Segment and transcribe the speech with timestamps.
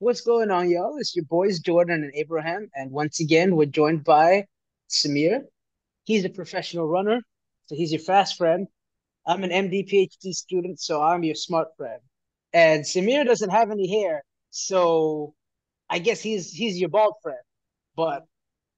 [0.00, 0.96] What's going on, y'all?
[0.98, 4.46] It's your boys Jordan and Abraham, and once again we're joined by
[4.88, 5.40] Samir.
[6.04, 7.20] He's a professional runner,
[7.66, 8.68] so he's your fast friend.
[9.26, 12.00] I'm an MD PhD student, so I'm your smart friend.
[12.52, 15.34] And Samir doesn't have any hair, so
[15.90, 17.42] I guess he's he's your bald friend.
[17.96, 18.24] But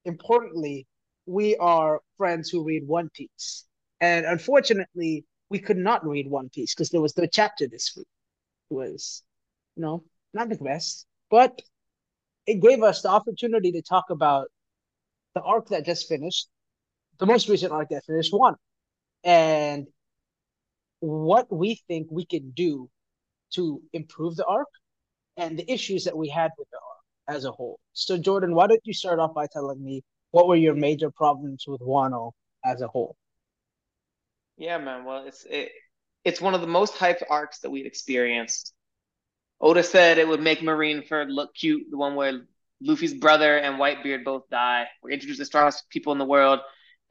[0.06, 0.86] importantly,
[1.26, 3.66] we are friends who read One Piece.
[4.00, 8.08] And unfortunately, we could not read One Piece because there was no chapter this week.
[8.70, 9.22] It was,
[9.76, 11.06] you know, not the best.
[11.30, 11.60] But
[12.46, 14.48] it gave us the opportunity to talk about
[15.34, 16.48] the arc that just finished,
[17.18, 18.56] the most recent arc that finished one,
[19.22, 19.86] and
[20.98, 22.90] what we think we can do
[23.54, 24.68] to improve the arc
[25.36, 27.78] and the issues that we had with the arc as a whole.
[27.92, 31.64] So, Jordan, why don't you start off by telling me what were your major problems
[31.66, 32.32] with Wano
[32.64, 33.16] as a whole?
[34.56, 35.04] Yeah, man.
[35.04, 35.70] Well, it's it,
[36.24, 38.74] it's one of the most hyped arcs that we've experienced
[39.60, 42.42] Oda said it would make Marineford look cute, the one where
[42.80, 44.86] Luffy's brother and Whitebeard both die.
[45.02, 46.60] We're introduced the strongest people in the world.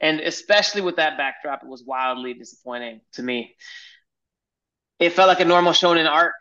[0.00, 3.54] And especially with that backdrop, it was wildly disappointing to me.
[4.98, 6.34] It felt like a normal shonen arc.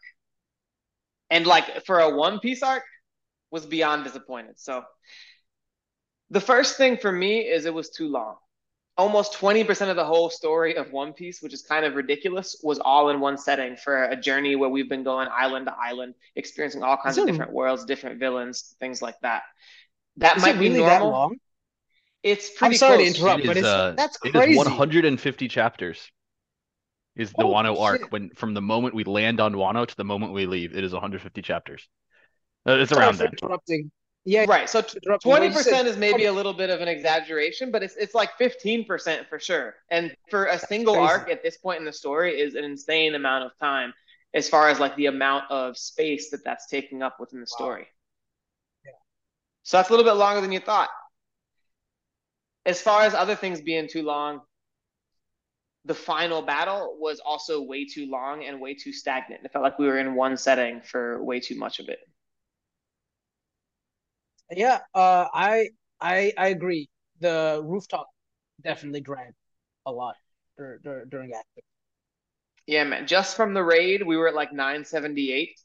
[1.29, 2.83] And like for a One Piece arc,
[3.51, 4.59] was beyond disappointed.
[4.59, 4.83] So
[6.29, 8.35] the first thing for me is it was too long
[8.99, 12.79] almost 20% of the whole story of One Piece, which is kind of ridiculous, was
[12.79, 16.83] all in one setting for a journey where we've been going island to island, experiencing
[16.83, 19.43] all kinds of different worlds, different villains, things like that.
[20.17, 21.11] That is might it really be normal.
[21.11, 21.37] That long?
[22.23, 23.13] It's pretty I'm sorry close.
[23.13, 24.51] to interrupt, It but is, it's, uh, that's It crazy.
[24.51, 26.11] is 150 chapters.
[27.15, 28.11] Is the Holy Wano arc shit.
[28.11, 30.75] when from the moment we land on Wano to the moment we leave?
[30.75, 31.87] It is 150 chapters.
[32.67, 33.31] Uh, it's around that.
[33.41, 33.91] interrupting.
[34.25, 34.69] Yeah, Right.
[34.69, 37.83] So interrupt you, but twenty percent is maybe a little bit of an exaggeration, but
[37.83, 39.75] it's it's like fifteen percent for sure.
[39.89, 41.05] And for a single crazy.
[41.05, 43.93] arc at this point in the story is an insane amount of time,
[44.33, 47.55] as far as like the amount of space that that's taking up within the Wow.
[47.55, 47.87] story.
[48.85, 48.91] Yeah.
[49.63, 50.89] So that's a little bit longer than you thought.
[52.65, 54.41] As far as other things being too long,
[55.85, 59.43] the final battle was also way too long and way too stagnant.
[59.43, 61.99] It felt like we were in one setting for way too much of it.
[64.51, 65.69] Yeah, uh, I
[66.01, 66.89] I I agree.
[67.19, 68.07] The rooftop
[68.61, 69.35] definitely dragged
[69.85, 70.15] a lot
[70.57, 71.63] dur dur during acting.
[72.67, 73.07] Yeah, man.
[73.07, 75.59] Just from the raid, we were at like 978.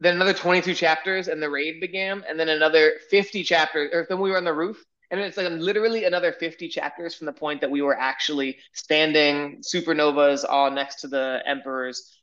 [0.00, 4.20] Then another 22 chapters, and the raid began, and then another 50 chapters, or then
[4.20, 7.60] we were on the roof, and it's like literally another 50 chapters from the point
[7.60, 12.21] that we were actually standing supernovas all next to the emperors.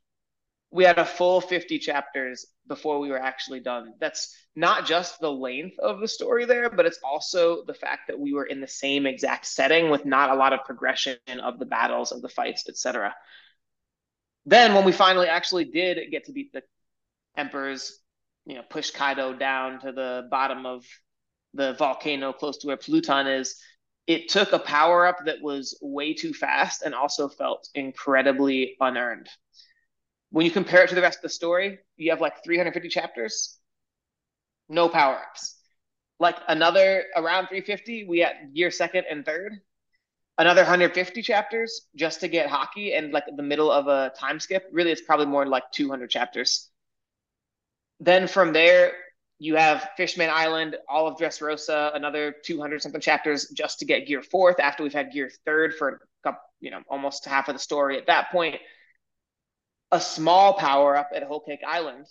[0.72, 3.94] We had a full 50 chapters before we were actually done.
[4.00, 8.20] That's not just the length of the story there, but it's also the fact that
[8.20, 11.66] we were in the same exact setting with not a lot of progression of the
[11.66, 13.16] battles, of the fights, etc.
[14.46, 16.64] Then when we finally actually did get to beat the
[17.36, 18.00] emperors,
[18.46, 20.86] you know, push Kaido down to the bottom of
[21.54, 23.56] the volcano close to where Pluton is,
[24.08, 29.30] it took a power up that was way too fast and also felt incredibly unearned.
[30.32, 33.58] When you compare it to the rest of the story, you have like 350 chapters,
[34.68, 35.56] no power ups.
[36.20, 39.54] Like another around 350, we had gear second and third.
[40.38, 44.66] Another 150 chapters just to get Haki and like the middle of a time skip.
[44.72, 46.70] Really, it's probably more like 200 chapters.
[48.00, 48.94] Then from there,
[49.40, 54.22] you have Fishman Island, all of Dressrosa, another 200 something chapters just to get gear
[54.22, 57.60] fourth after we've had gear third for a couple, you know, almost half of the
[57.60, 57.98] story.
[57.98, 58.56] At that point,
[59.92, 62.06] a small power up at Whole Cake Island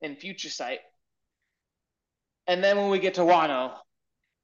[0.00, 0.80] in Future Sight.
[2.46, 3.74] And then when we get to Wano,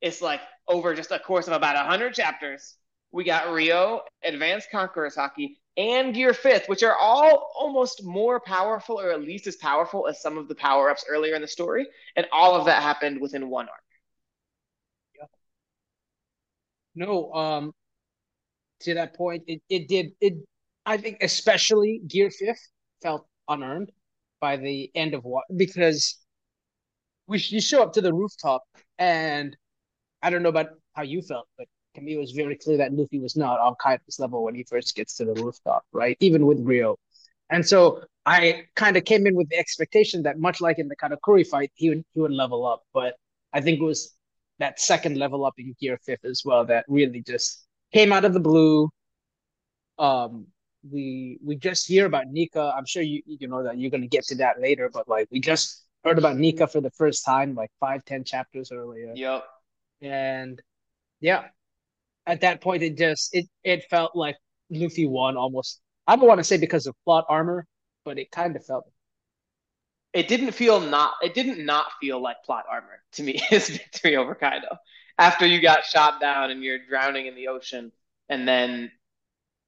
[0.00, 2.76] it's like over just a course of about 100 chapters,
[3.12, 9.00] we got Ryuo, Advanced Conquerors Haki, and Gear Fifth, which are all almost more powerful
[9.00, 11.86] or at least as powerful as some of the power ups earlier in the story.
[12.16, 13.80] And all of that happened within one arc.
[16.94, 17.72] No, um,
[18.80, 20.34] to that point, it, it did it.
[20.86, 22.68] I think especially Gear Fifth
[23.02, 23.90] felt unearned
[24.40, 26.18] by the end of what because
[27.26, 28.62] we you show up to the rooftop
[28.98, 29.56] and
[30.22, 32.92] I don't know about how you felt, but to me it was very clear that
[32.92, 36.16] Luffy was not on Kaido's level when he first gets to the rooftop, right?
[36.20, 36.96] Even with Ryuo.
[37.50, 40.96] And so I kind of came in with the expectation that much like in the
[40.96, 42.82] Katakuri fight, he would he would level up.
[42.92, 43.14] But
[43.52, 44.16] I think it was
[44.58, 48.32] that second level up in Gear Fifth as well that really just came out of
[48.32, 48.90] the blue.
[49.98, 50.48] Um,
[50.90, 52.72] we we just hear about Nika.
[52.76, 55.40] I'm sure you you know that you're gonna get to that later, but like we
[55.40, 59.12] just heard about Nika for the first time, like five, ten chapters earlier.
[59.14, 59.44] Yep.
[60.02, 60.62] And
[61.20, 61.44] yeah,
[62.26, 64.36] at that point it just it it felt like
[64.70, 65.80] Luffy won almost.
[66.06, 67.66] I don't want to say because of plot armor,
[68.04, 68.86] but it kind of felt
[70.16, 74.16] it didn't feel not it didn't not feel like plot armor to me his victory
[74.16, 74.78] over Kaido
[75.18, 77.92] after you got shot down and you're drowning in the ocean
[78.28, 78.90] and then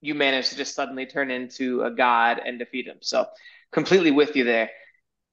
[0.01, 2.99] you manage to just suddenly turn into a god and defeat him.
[3.01, 3.27] So
[3.73, 4.71] completely with you there.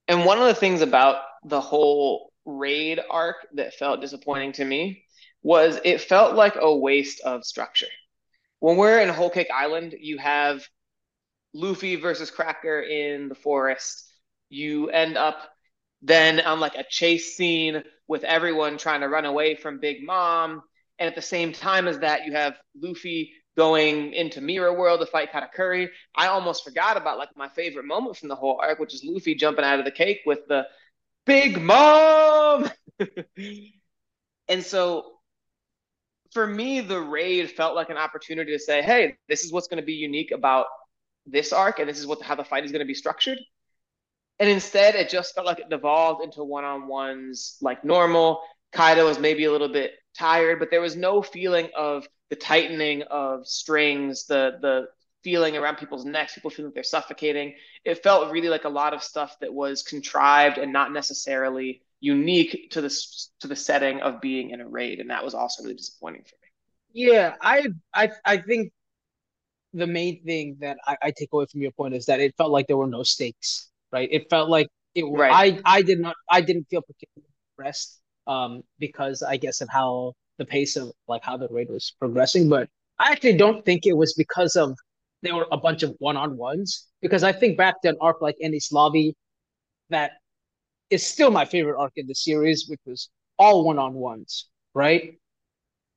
[0.08, 5.04] And one of the things about the whole raid arc that felt disappointing to me
[5.42, 7.88] was it felt like a waste of structure.
[8.60, 10.68] When we're in Whole Cake Island, you have
[11.54, 14.12] Luffy versus Cracker in the forest.
[14.50, 15.38] You end up
[16.02, 20.62] then on like a chase scene with everyone trying to run away from Big Mom.
[21.00, 25.06] And at the same time as that, you have Luffy going into Mirror World to
[25.06, 25.90] fight Katakuri.
[26.16, 29.36] I almost forgot about like my favorite moment from the whole arc, which is Luffy
[29.36, 30.66] jumping out of the cake with the
[31.26, 32.70] Big Mom.
[34.48, 35.16] and so
[36.32, 39.82] for me, the raid felt like an opportunity to say, hey, this is what's going
[39.82, 40.66] to be unique about
[41.26, 43.40] this arc, and this is what how the fight is going to be structured.
[44.38, 48.42] And instead, it just felt like it devolved into one on ones like normal.
[48.74, 53.04] Kaido was maybe a little bit tired, but there was no feeling of the tightening
[53.04, 54.88] of strings, the the
[55.24, 57.56] feeling around people's necks, people feeling like they're suffocating.
[57.84, 62.70] It felt really like a lot of stuff that was contrived and not necessarily unique
[62.72, 62.90] to the
[63.40, 66.36] to the setting of being in a raid, and that was also really disappointing for
[66.42, 66.50] me.
[66.94, 68.72] Yeah, I I I think
[69.74, 72.52] the main thing that I, I take away from your point is that it felt
[72.52, 74.08] like there were no stakes, right?
[74.12, 75.04] It felt like it.
[75.04, 75.34] Right.
[75.34, 80.14] I I did not I didn't feel particularly impressed um because I guess of how
[80.38, 83.94] the pace of like how the raid was progressing, but I actually don't think it
[83.94, 84.78] was because of
[85.22, 88.22] there were a bunch of one on ones because I think back to an arc
[88.22, 89.16] like Enies Lobby
[89.90, 90.12] that
[90.90, 95.18] is still my favorite arc in the series, which was all one on ones, right?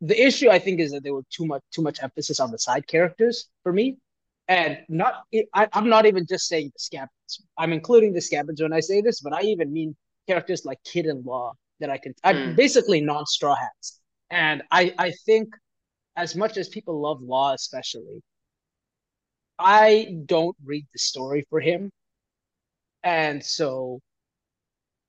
[0.00, 2.58] The issue I think is that there were too much too much emphasis on the
[2.58, 3.98] side characters for me,
[4.46, 5.24] and not
[5.54, 7.42] I, I'm not even just saying the scabbards.
[7.58, 9.96] I'm including the scabbards when I say this, but I even mean
[10.26, 12.14] characters like Kid and Law that I can.
[12.24, 12.56] Mm.
[12.56, 14.00] basically non Straw Hats,
[14.30, 15.54] and I I think
[16.16, 18.22] as much as people love Law, especially,
[19.58, 21.90] I don't read the story for him,
[23.02, 24.00] and so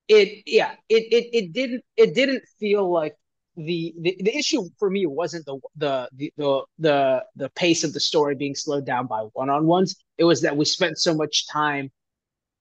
[0.08, 3.16] it yeah it it, it didn't it didn't feel like
[3.56, 8.00] the, the the issue for me wasn't the the the the the, pace of the
[8.00, 9.96] story being slowed down by one-on-ones.
[10.18, 11.92] It was that we spent so much time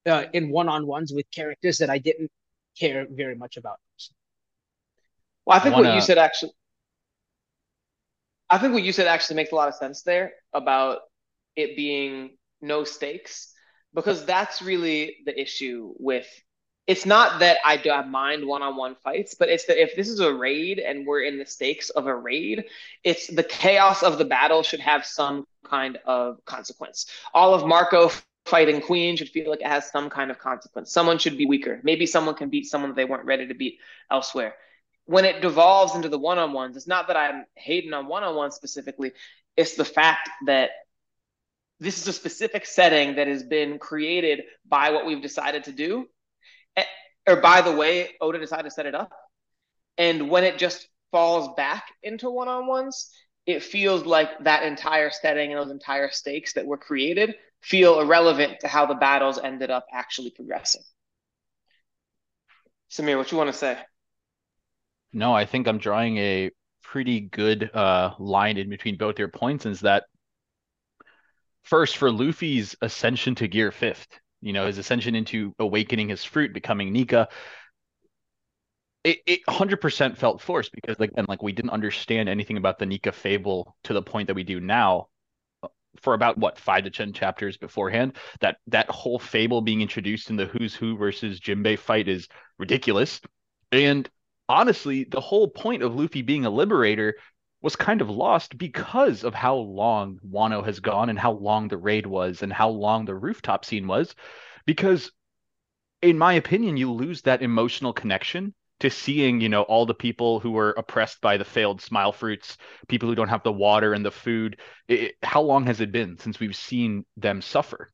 [0.05, 2.31] uh, in one-on-ones with characters that i didn't
[2.77, 3.77] care very much about
[5.49, 5.89] well i think I wanna...
[5.89, 6.51] what you said actually
[8.49, 10.99] i think what you said actually makes a lot of sense there about
[11.55, 13.53] it being no stakes
[13.93, 16.27] because that's really the issue with
[16.89, 20.21] it's not that I do not mind one-on-one fights, but it's that if this is
[20.21, 22.65] a raid and we're in the stakes of a raid,
[23.03, 27.05] it's the chaos of the battle should have some kind of consequence.
[27.31, 28.09] All of Marco
[28.47, 30.91] fighting Queen should feel like it has some kind of consequence.
[30.91, 31.79] Someone should be weaker.
[31.83, 33.77] Maybe someone can beat someone they weren't ready to beat
[34.09, 34.55] elsewhere.
[35.09, 39.13] When it devolves into the one-on-ones, it's not that I'm hating on one-on-one specifically.
[39.57, 40.69] It's the fact that
[41.79, 46.05] this is a specific setting that has been created by what we've decided to do
[46.75, 46.83] eh,
[47.25, 49.11] or by the way, Oda decided to set it up.
[49.97, 53.09] And when it just falls back into one on ones,
[53.47, 58.59] it feels like that entire setting and those entire stakes that were created feel irrelevant
[58.59, 60.83] to how the battles ended up actually progressing.
[62.91, 63.75] Samir, what you want to say?
[65.11, 66.51] No, I think I'm drawing a
[66.83, 70.05] pretty good uh, line in between both your points is that
[71.63, 76.53] first for Luffy's ascension to gear fifth, you know, his ascension into awakening his fruit,
[76.53, 77.27] becoming Nika.
[79.03, 83.11] It, it 100% felt forced because, again, like we didn't understand anything about the Nika
[83.11, 85.07] fable to the point that we do now
[85.63, 85.69] uh,
[86.01, 88.17] for about what five to ten chapters beforehand.
[88.41, 93.21] That that whole fable being introduced in the Who's Who versus Jimbei fight is ridiculous.
[93.71, 94.09] And
[94.49, 97.15] honestly, the whole point of Luffy being a liberator
[97.61, 101.77] was kind of lost because of how long Wano has gone and how long the
[101.77, 104.15] raid was and how long the rooftop scene was.
[104.65, 105.11] Because,
[106.01, 110.39] in my opinion, you lose that emotional connection to seeing, you know, all the people
[110.39, 114.05] who were oppressed by the failed smile fruits, people who don't have the water and
[114.05, 114.57] the food.
[114.87, 117.91] It, how long has it been since we've seen them suffer?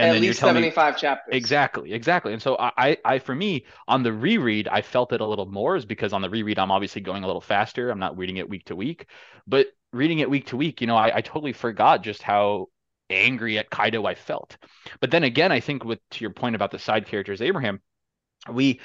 [0.00, 1.34] And at least 75 me, chapters.
[1.34, 2.32] Exactly exactly.
[2.32, 5.76] And so I, I for me on the reread i felt it a little more
[5.76, 7.90] is because on the reread i'm obviously going a little faster.
[7.90, 9.06] I'm not reading it week to week.
[9.46, 12.66] But reading it week to week you know i, I totally forgot just how
[13.08, 14.56] angry at kaido i felt.
[15.00, 17.80] But then again i think with to your point about the side characters abraham
[18.50, 18.80] we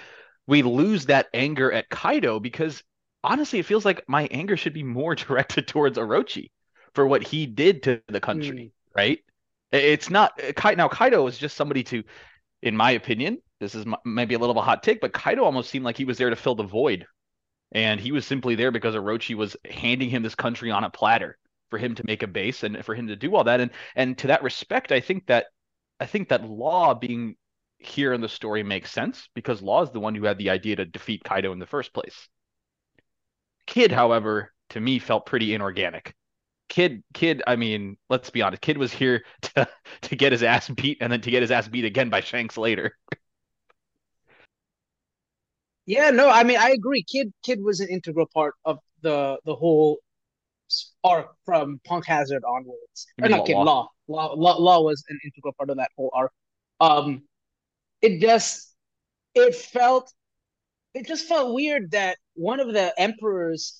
[0.48, 2.84] we lose that anger at kaido because
[3.24, 6.52] honestly it feels like my anger should be more directed towards orochi
[6.94, 8.72] for what he did to the country mm.
[8.96, 9.20] right
[9.76, 12.04] it's not uh, now Kaido is just somebody to,
[12.62, 15.70] in my opinion, this is maybe a little of a hot take, but Kaido almost
[15.70, 17.06] seemed like he was there to fill the void.
[17.72, 21.38] And he was simply there because Orochi was handing him this country on a platter
[21.70, 23.60] for him to make a base and for him to do all that.
[23.60, 25.48] And and to that respect, I think that
[26.00, 27.36] I think that Law being
[27.80, 30.76] here in the story makes sense because Law is the one who had the idea
[30.78, 32.28] to defeat Kaido in the first place.
[33.66, 36.14] Kid, however, to me felt pretty inorganic.
[36.68, 39.68] Kid, kid, I mean, let's be honest, Kid was here to
[40.02, 42.58] to get his ass beat and then to get his ass beat again by Shanks
[42.58, 42.98] later.
[45.86, 47.04] Yeah, no, I mean I agree.
[47.04, 50.00] Kid Kid was an integral part of the the whole
[51.04, 53.06] arc from Punk Hazard onwards.
[53.22, 53.90] Or not Kid, Law.
[54.08, 54.34] Law.
[54.34, 56.32] Law Law was an integral part of that whole arc.
[56.80, 57.24] Um
[58.02, 58.74] it just
[59.36, 60.12] it felt
[60.96, 63.80] it just felt weird that one of the emperors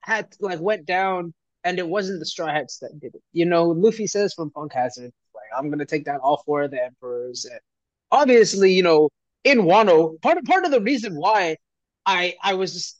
[0.00, 1.34] had like went down
[1.64, 4.72] and it wasn't the straw hats that did it you know luffy says from punk
[4.72, 7.60] hazard like i'm gonna take down all four of the emperors and
[8.10, 9.08] obviously you know
[9.44, 11.56] in wano part of part of the reason why
[12.06, 12.98] i i was just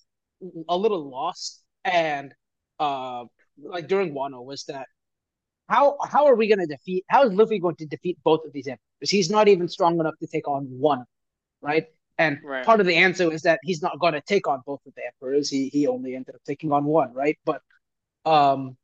[0.69, 2.35] a little lost and
[2.81, 3.25] uh
[3.59, 4.87] like during wano was that
[5.73, 7.04] how how are we going to defeat?
[7.09, 9.11] How is Luffy going to defeat both of these emperors?
[9.11, 11.04] He's not even strong enough to take on one,
[11.61, 11.87] right?
[12.19, 12.64] And right.
[12.64, 15.02] part of the answer is that he's not going to take on both of the
[15.07, 15.49] emperors.
[15.49, 17.38] He he only ended up taking on one, right?
[17.47, 17.62] But
[18.24, 18.76] um,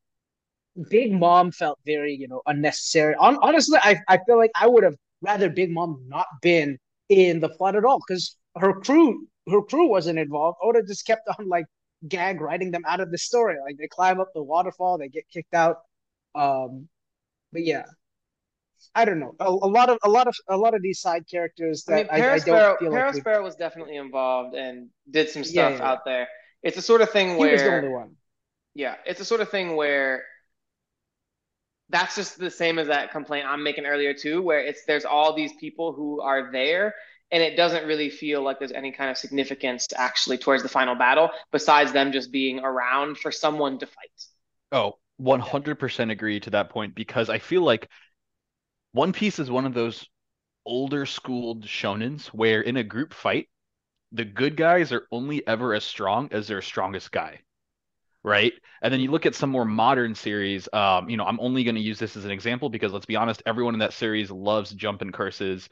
[0.91, 3.15] Big Mom felt very you know unnecessary.
[3.17, 6.79] On, honestly, I I feel like I would have rather Big Mom not been
[7.09, 10.59] in the flood at all because her crew her crew wasn't involved.
[10.63, 11.67] Oda just kept on like
[12.07, 13.57] gag writing them out of the story.
[13.65, 15.79] Like they climb up the waterfall, they get kicked out
[16.35, 16.89] um,
[17.53, 17.85] but yeah,
[18.95, 19.35] I don't know.
[19.41, 21.97] A, a, lot of a lot of a lot of these side characters that I,
[21.97, 25.45] mean, Paris I, I don't feel Paris like Sparrow was definitely involved and did some
[25.45, 25.91] stuff yeah, yeah.
[25.91, 26.29] out there.
[26.63, 28.17] It's the sort of thing where he was the only one.
[28.75, 30.25] Yeah, it's the sort of thing where
[31.91, 35.35] that's just the same as that complaint I'm making earlier too, where it's there's all
[35.35, 36.95] these people who are there
[37.31, 40.95] and it doesn't really feel like there's any kind of significance actually towards the final
[40.95, 44.11] battle besides them just being around for someone to fight.
[44.73, 47.89] Oh, 100% agree to that point because I feel like
[48.93, 50.07] One Piece is one of those
[50.67, 53.49] older schooled shonens where in a group fight,
[54.13, 57.43] the good guys are only ever as strong as their strongest guy.
[58.29, 58.53] Right.
[58.83, 60.69] And then you look at some more modern series.
[60.75, 63.17] Um, you know, I'm only going to use this as an example because let's be
[63.17, 65.69] honest, everyone in that series loves jumping curses.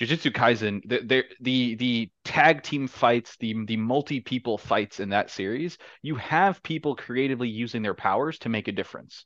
[0.00, 5.10] Jujutsu Kaisen, the, the the the tag team fights, the the multi people fights in
[5.10, 9.24] that series, you have people creatively using their powers to make a difference.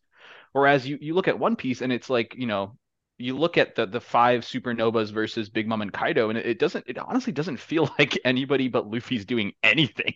[0.53, 2.77] Whereas you you look at One Piece and it's like you know
[3.19, 6.59] you look at the the five supernovas versus Big Mom and Kaido, and it, it
[6.59, 10.15] doesn't it honestly doesn't feel like anybody but Luffy's doing anything.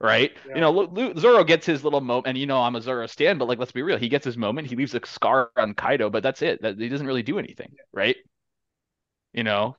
[0.00, 0.54] Right, yeah.
[0.54, 3.48] you know, Zoro gets his little moment, and you know I'm a Zoro stand, but
[3.48, 6.22] like let's be real, he gets his moment, he leaves a scar on Kaido, but
[6.22, 6.62] that's it.
[6.62, 7.82] That he doesn't really do anything, yeah.
[7.92, 8.16] right?
[9.32, 9.76] You know,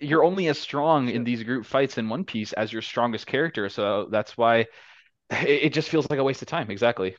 [0.00, 3.68] you're only as strong in these group fights in One Piece as your strongest character.
[3.68, 4.66] So that's why
[5.30, 6.70] it just feels like a waste of time.
[6.70, 7.16] Exactly.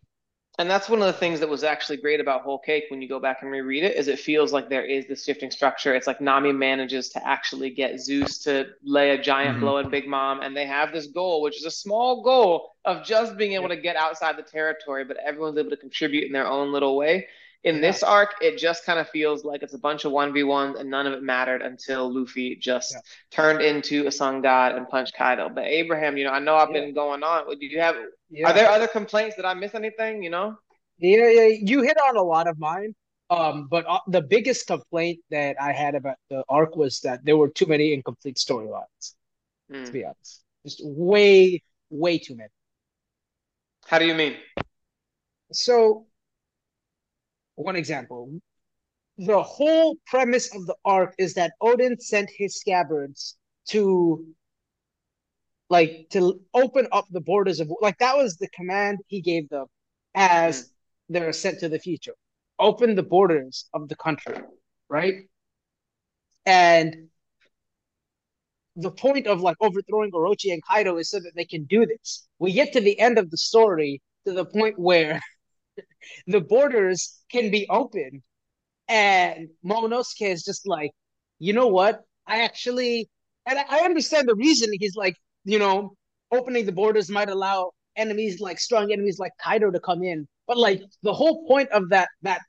[0.59, 3.07] And that's one of the things that was actually great about Whole Cake when you
[3.07, 5.93] go back and reread it is it feels like there is this shifting structure.
[5.93, 9.59] It's like Nami manages to actually get Zeus to lay a giant mm-hmm.
[9.59, 13.05] blow at Big Mom, and they have this goal, which is a small goal of
[13.05, 16.47] just being able to get outside the territory, but everyone's able to contribute in their
[16.47, 17.27] own little way.
[17.63, 17.81] In yeah.
[17.81, 21.07] this arc, it just kind of feels like it's a bunch of 1v1s and none
[21.07, 22.99] of it mattered until Luffy just yeah.
[23.31, 25.49] turned into a sun god and punched Kaido.
[25.49, 26.81] But Abraham, you know, I know I've yeah.
[26.81, 27.47] been going on.
[27.47, 29.35] Do you have are there other complaints?
[29.35, 30.57] Did I miss anything, you know?
[30.99, 32.93] Yeah, yeah, you hit on a lot of mine.
[33.29, 37.35] Um, but uh, the biggest complaint that I had about the arc was that there
[37.35, 39.15] were too many incomplete storylines.
[39.71, 39.85] Mm.
[39.85, 42.49] To be honest, just way, way too many.
[43.85, 44.35] How do you mean?
[45.51, 46.06] So
[47.57, 48.39] one example.
[49.17, 53.35] The whole premise of the arc is that Oden sent his scabbards
[53.69, 54.25] to
[55.69, 59.65] like to open up the borders of like that was the command he gave them
[60.15, 60.67] as mm.
[61.09, 62.13] they're sent to the future.
[62.59, 64.35] Open the borders of the country,
[64.87, 65.15] right?
[66.45, 67.09] And
[68.75, 72.27] the point of like overthrowing Orochi and Kaido is so that they can do this.
[72.39, 75.19] We get to the end of the story to the point where
[76.27, 78.24] the borders can be open.
[78.88, 80.91] And Momonosuke is just like,
[81.39, 82.01] you know what?
[82.25, 83.10] I actually,
[83.46, 85.93] and I understand the reason he's like, you know,
[86.31, 90.27] opening the borders might allow enemies like strong enemies like Kaido to come in.
[90.48, 92.41] But like the whole point of that, that,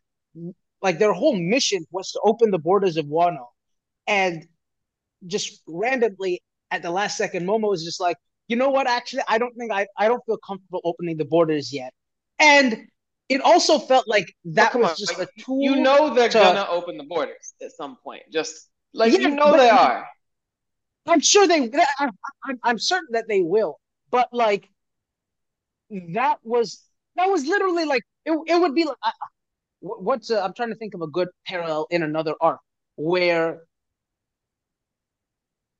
[0.80, 3.47] like their whole mission was to open the borders of Wano.
[4.06, 4.47] And
[5.26, 8.16] just randomly at the last second, Momo was just like,
[8.47, 8.88] you know what?
[8.88, 11.92] Actually, I don't think I, I don't feel comfortable opening the borders yet.
[12.38, 12.87] And
[13.28, 15.62] it also felt like that was on, just like, a tool.
[15.62, 16.38] You know they're to...
[16.38, 18.23] gonna open the borders at some point.
[18.32, 20.06] Just like yeah, you know they are.
[21.06, 21.70] I'm sure they.
[21.99, 22.11] I,
[22.44, 23.78] I'm, I'm certain that they will.
[24.11, 24.68] But like,
[25.90, 26.82] that was
[27.16, 28.38] that was literally like it.
[28.47, 29.11] It would be like uh,
[29.80, 32.61] what's i I'm trying to think of a good parallel in another arc
[32.97, 33.62] where,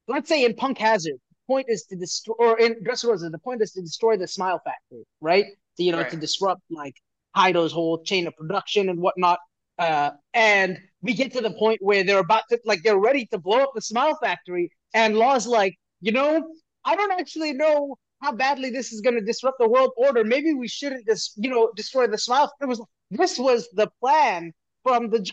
[0.07, 3.63] let's say in Punk Hazard, the point is to destroy, or in Dressrosa, the point
[3.63, 5.47] is to destroy the Smile Factory, right?
[5.79, 6.11] To, you know, right.
[6.11, 6.95] to disrupt like
[7.39, 9.39] Kaido's whole chain of production and whatnot.
[9.79, 13.39] Uh, and we get to the point where they're about to, like, they're ready to
[13.39, 16.45] blow up the Smile Factory, and Law's like, you know,
[16.85, 20.25] I don't actually know how badly this is going to disrupt the world order.
[20.25, 22.53] Maybe we shouldn't just, you know, destroy the Smile.
[22.61, 24.53] It was this was the plan
[24.83, 25.31] from the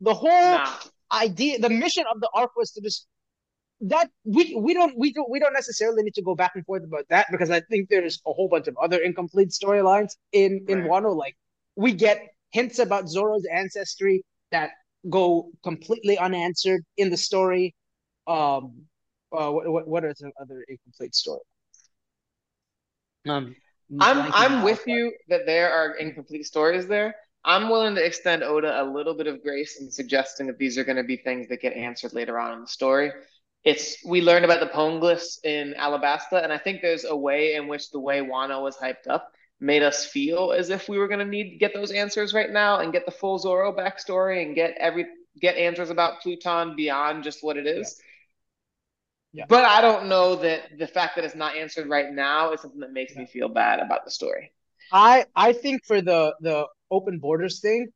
[0.00, 0.72] the whole nah.
[1.12, 1.58] idea.
[1.58, 3.06] The mission of the arc was to just
[3.82, 6.82] that we we don't we don't we don't necessarily need to go back and forth
[6.84, 10.80] about that because I think there's a whole bunch of other incomplete storylines in in
[10.80, 10.90] right.
[10.90, 11.14] Wano.
[11.14, 11.36] Like
[11.76, 14.70] we get hints about Zoro's ancestry that
[15.10, 17.74] go completely unanswered in the story.
[18.26, 18.86] Um,
[19.36, 21.42] uh, what what, what are some other incomplete stories?
[23.28, 23.54] Um,
[24.00, 27.14] I'm I'm with you that there are incomplete stories there.
[27.44, 30.84] I'm willing to extend Oda a little bit of grace in suggesting that these are
[30.84, 33.12] going to be things that get answered later on in the story
[33.66, 37.66] it's we learned about the Poneglyphs in Alabasta, and I think there's a way in
[37.66, 41.18] which the way Wano was hyped up made us feel as if we were going
[41.18, 44.54] to need to get those answers right now and get the full Zoro backstory and
[44.54, 45.06] get every
[45.40, 47.96] get answers about Pluton beyond just what it is.
[47.98, 49.40] Yeah.
[49.40, 49.46] Yeah.
[49.48, 52.80] But I don't know that the fact that it's not answered right now is something
[52.80, 53.22] that makes yeah.
[53.22, 54.52] me feel bad about the story.
[54.92, 57.88] I I think for the the open borders thing,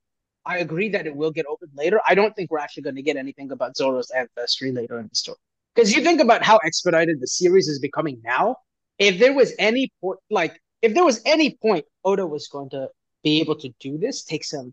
[0.44, 2.00] I agree that it will get opened later.
[2.06, 5.14] I don't think we're actually going to get anything about Zoro's ancestry later in the
[5.14, 5.38] story.
[5.74, 8.56] Because you think about how expedited the series is becoming now.
[8.98, 12.88] If there was any point, like if there was any point Oda was going to
[13.22, 14.72] be able to do this, take some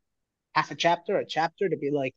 [0.53, 2.13] half a chapter, a chapter to be like,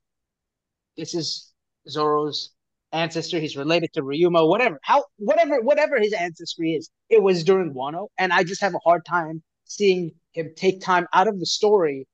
[0.97, 1.53] this is
[1.89, 2.51] Zoro's
[2.93, 3.39] ancestor.
[3.39, 6.91] He's related to Ryuma, whatever, how, whatever, whatever his ancestry is.
[7.09, 11.07] It was during Wano, and I just have a hard time seeing him take time
[11.13, 12.07] out of the story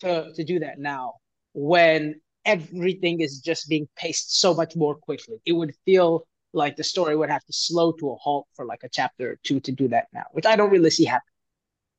[0.00, 1.14] to to do that now
[1.52, 5.36] when everything is just being paced so much more quickly.
[5.46, 8.80] It would feel like the story would have to slow to a halt for like
[8.82, 11.32] a chapter or two to do that now, which I don't really see happen.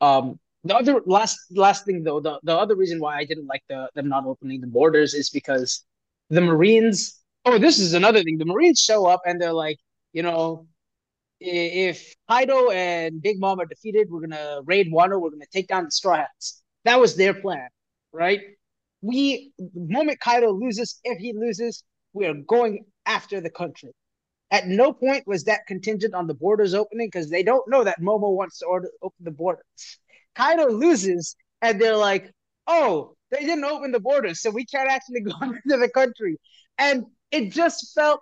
[0.01, 3.63] Um, the other last last thing though, the, the other reason why I didn't like
[3.67, 5.83] the them not opening the borders is because
[6.29, 7.19] the Marines.
[7.45, 8.37] Oh, this is another thing.
[8.37, 9.77] The Marines show up and they're like,
[10.13, 10.67] you know,
[11.41, 15.19] if Kaido and Big Mom are defeated, we're gonna raid Wano.
[15.19, 16.63] We're gonna take down the Straw Hats.
[16.85, 17.67] That was their plan,
[18.13, 18.39] right?
[19.03, 23.91] We the moment Kaido loses, if he loses, we are going after the country.
[24.49, 27.99] At no point was that contingent on the borders opening because they don't know that
[27.99, 29.65] Momo wants to order, open the borders.
[30.35, 32.31] Kaido loses, and they're like,
[32.65, 36.37] "Oh, they didn't open the borders, so we can't actually go into the country."
[36.77, 38.21] And it just felt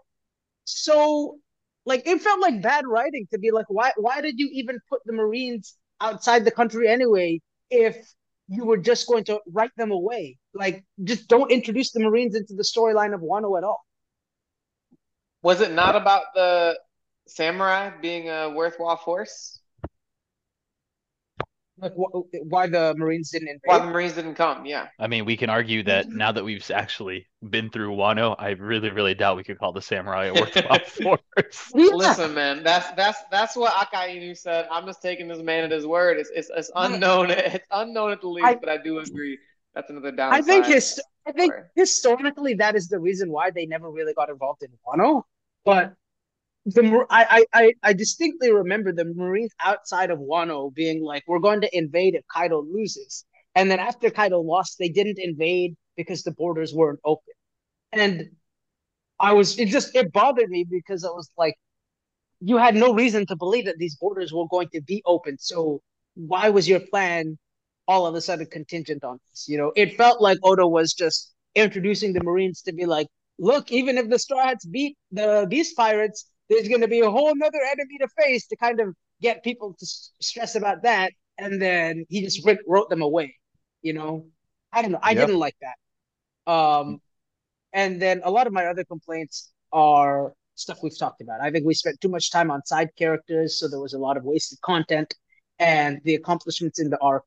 [0.65, 1.37] so
[1.85, 3.91] like it felt like bad writing to be like, "Why?
[3.97, 7.39] Why did you even put the Marines outside the country anyway?
[7.69, 7.97] If
[8.51, 10.37] you were just going to write them away.
[10.53, 13.79] Like, just don't introduce the Marines into the storyline of Wano at all.
[15.41, 16.77] Was it not about the
[17.27, 19.60] samurai being a worthwhile force?
[21.81, 23.61] Like wh- why the Marines didn't invade?
[23.65, 24.65] Why the Marines didn't come?
[24.65, 24.87] Yeah.
[24.99, 28.91] I mean, we can argue that now that we've actually been through Wano, I really,
[28.91, 31.71] really doubt we could call the samurai a worthwhile force.
[31.73, 34.67] Listen, man, that's that's that's what Akainu said.
[34.69, 36.17] I'm just taking this man at his word.
[36.19, 37.31] It's it's, it's unknown.
[37.31, 39.39] It's unknown at the least, I, but I do agree.
[39.73, 40.39] That's another downside.
[40.39, 44.29] I think his I think historically that is the reason why they never really got
[44.29, 45.23] involved in Wano.
[45.63, 45.93] But
[46.65, 51.61] the I, I I distinctly remember the Marines outside of Wano being like, "We're going
[51.61, 56.31] to invade if Kaido loses." And then after Kaido lost, they didn't invade because the
[56.31, 57.33] borders weren't open.
[57.93, 58.29] And
[59.19, 61.55] I was it just it bothered me because I was like,
[62.41, 65.37] you had no reason to believe that these borders were going to be open.
[65.39, 65.81] So
[66.15, 67.37] why was your plan
[67.87, 69.47] all of a sudden contingent on this?
[69.47, 73.07] You know, it felt like Oda was just introducing the Marines to be like,
[73.39, 77.09] look, even if the Straw Hats beat the Beast Pirates, there's going to be a
[77.09, 79.85] whole another enemy to face to kind of get people to
[80.19, 81.13] stress about that.
[81.37, 83.35] And then he just wrote them away.
[83.81, 84.25] You know,
[84.73, 84.99] I don't know.
[85.01, 85.27] I yep.
[85.27, 86.51] didn't like that.
[86.51, 86.99] Um,
[87.71, 91.39] and then a lot of my other complaints are stuff we've talked about.
[91.41, 94.17] I think we spent too much time on side characters, so there was a lot
[94.17, 95.15] of wasted content,
[95.57, 97.23] and the accomplishments in the arc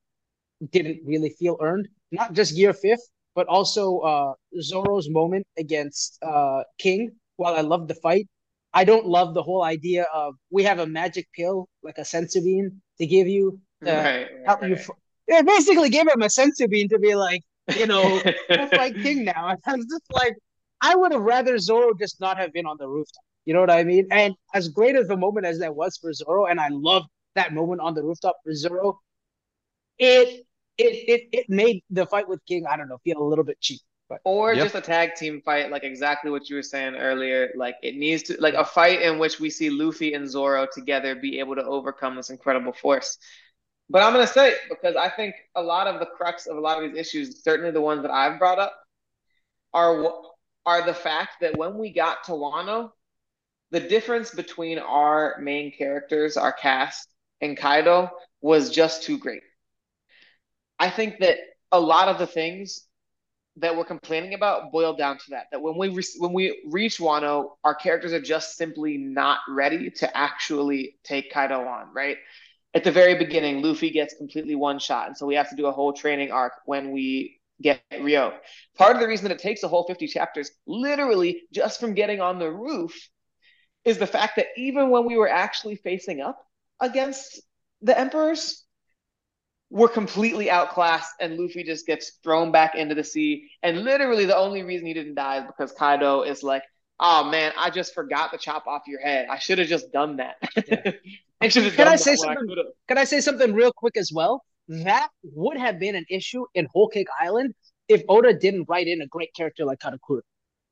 [0.70, 1.88] didn't really feel earned.
[2.12, 7.12] Not just Gear Fifth, but also uh, Zoro's moment against uh, King.
[7.36, 8.28] While I loved the fight,
[8.74, 12.04] I don't love the whole idea of we have a magic pill like a
[12.42, 14.70] bean to give you to right, help right.
[14.70, 14.76] you.
[14.76, 14.90] F-
[15.28, 17.42] yeah, basically gave him a bean to be like,
[17.76, 19.48] you know, fight king now.
[19.48, 20.34] And I was just like,
[20.80, 23.22] I would have rather Zoro just not have been on the rooftop.
[23.44, 24.08] You know what I mean?
[24.10, 27.04] And as great as the moment as that was for Zoro, and I love
[27.36, 28.98] that moment on the rooftop for Zoro,
[29.98, 30.44] it
[30.76, 33.60] it it it made the fight with King, I don't know, feel a little bit
[33.60, 33.80] cheap.
[34.08, 34.62] But or Yep.
[34.62, 37.52] just a tag team fight, like exactly what you were saying earlier.
[37.56, 41.14] Like it needs to, like a fight in which we see Luffy and Zoro together
[41.14, 43.18] be able to overcome this incredible force.
[43.90, 46.82] But I'm gonna say because I think a lot of the crux of a lot
[46.82, 48.74] of these issues, certainly the ones that I've brought up,
[49.72, 50.12] are
[50.66, 52.92] are the fact that when we got to Wano,
[53.70, 57.08] the difference between our main characters, our cast,
[57.40, 59.42] and Kaido was just too great.
[60.78, 61.38] I think that
[61.72, 62.86] a lot of the things
[63.56, 65.46] that we're complaining about boil down to that.
[65.52, 69.90] That when we re- when we reach Wano, our characters are just simply not ready
[69.90, 71.92] to actually take Kaido on.
[71.94, 72.16] Right
[72.74, 75.66] at the very beginning, Luffy gets completely one shot, and so we have to do
[75.66, 78.34] a whole training arc when we get Ryuo.
[78.76, 82.20] Part of the reason that it takes a whole 50 chapters, literally just from getting
[82.20, 82.92] on the roof,
[83.84, 86.44] is the fact that even when we were actually facing up
[86.80, 87.40] against
[87.82, 88.63] the Emperors,
[89.74, 93.50] we're completely outclassed, and Luffy just gets thrown back into the sea.
[93.62, 96.62] And literally, the only reason he didn't die is because Kaido is like,
[97.00, 99.26] "Oh man, I just forgot to chop off your head.
[99.30, 100.36] I should have just done that.
[101.40, 102.46] I should Can done I say when I something?
[102.46, 102.58] could.
[102.88, 104.44] Can I say something real quick as well?
[104.68, 107.54] That would have been an issue in Whole Cake Island
[107.88, 110.22] if Oda didn't write in a great character like Katakuri.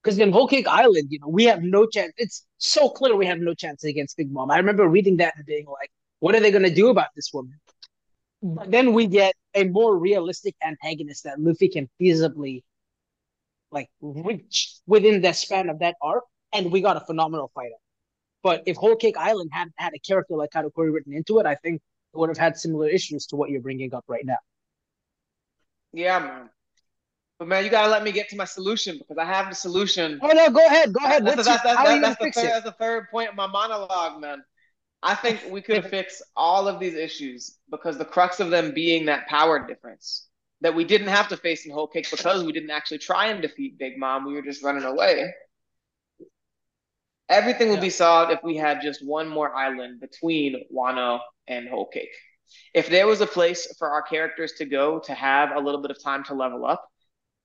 [0.02, 2.12] Because in Whole Cake Island, you know, we have no chance.
[2.16, 4.50] It's so clear we have no chance against Big Mom.
[4.50, 7.30] I remember reading that and being like, what are they going to do about this
[7.32, 7.60] woman?
[8.42, 12.62] But then we get a more realistic antagonist that Luffy can feasibly
[13.70, 14.26] like mm-hmm.
[14.26, 17.70] reach within the span of that arc, and we got a phenomenal fight.
[18.42, 21.54] But if Whole Cake Island hadn't had a character like Katakuri written into it, I
[21.56, 21.80] think
[22.12, 24.38] it would have had similar issues to what you're bringing up right now.
[25.92, 26.50] Yeah, man.
[27.38, 30.18] But man, you gotta let me get to my solution because I have the solution.
[30.22, 31.24] Oh no, go ahead, go ahead.
[31.24, 33.46] That's, What's that's, your, that's, how that's, the third, that's the third point of my
[33.46, 34.44] monologue, man.
[35.02, 39.06] I think we could fix all of these issues because the crux of them being
[39.06, 40.28] that power difference
[40.60, 43.42] that we didn't have to face in Whole Cake because we didn't actually try and
[43.42, 44.24] defeat Big Mom.
[44.24, 45.32] We were just running away.
[47.28, 51.86] Everything would be solved if we had just one more island between Wano and Whole
[51.88, 52.14] Cake.
[52.74, 55.90] If there was a place for our characters to go to have a little bit
[55.90, 56.91] of time to level up,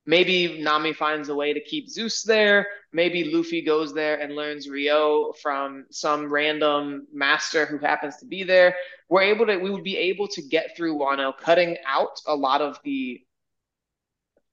[0.08, 2.66] maybe Nami finds a way to keep Zeus there.
[2.94, 8.42] Maybe Luffy goes there and learns Ryuo from some random master who happens to be
[8.42, 8.74] there.
[9.10, 12.62] We're able to, we would be able to get through Wano, cutting out a lot
[12.62, 13.20] of the,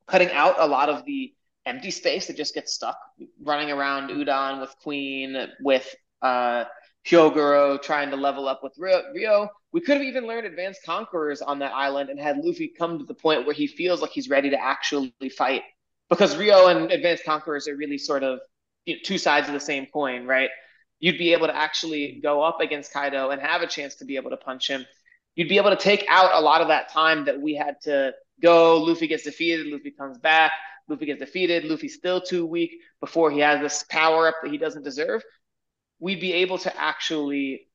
[0.08, 1.34] cutting out a lot of the
[1.66, 3.00] empty space that just gets stuck
[3.42, 6.66] running around Udon with Queen, with uh,
[7.06, 9.48] Hyogoro trying to level up with Ryuo.
[9.72, 13.06] We could have even learned Advanced Conquerors on that island and had Luffy come to
[13.06, 15.62] the point where he feels like he's ready to actually fight.
[16.10, 18.40] Because Ryuo and Advanced Conquerors are really sort of
[18.86, 20.50] you know, two sides of the same coin, right?
[21.00, 24.16] You'd be able to actually go up against Kaido and have a chance to be
[24.16, 24.86] able to punch him.
[25.36, 28.14] You'd be able to take out a lot of that time that we had to
[28.42, 28.82] go.
[28.82, 30.54] Luffy gets defeated, Luffy comes back,
[30.88, 34.58] Luffy gets defeated, Luffy's still too weak before he has this power up that he
[34.58, 35.24] doesn't deserve.
[36.06, 37.66] We'd be able to actually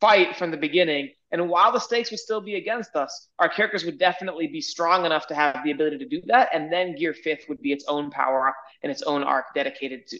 [0.00, 1.10] fight from the beginning.
[1.30, 5.06] And while the stakes would still be against us, our characters would definitely be strong
[5.06, 6.48] enough to have the ability to do that.
[6.52, 10.08] And then Gear Fifth would be its own power up and its own arc dedicated
[10.08, 10.18] to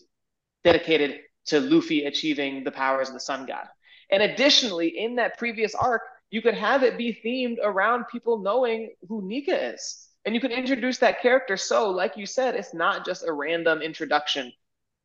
[0.62, 3.66] dedicated to Luffy achieving the powers of the Sun God.
[4.08, 8.94] And additionally, in that previous arc, you could have it be themed around people knowing
[9.08, 10.06] who Nika is.
[10.24, 13.82] And you could introduce that character so, like you said, it's not just a random
[13.82, 14.52] introduction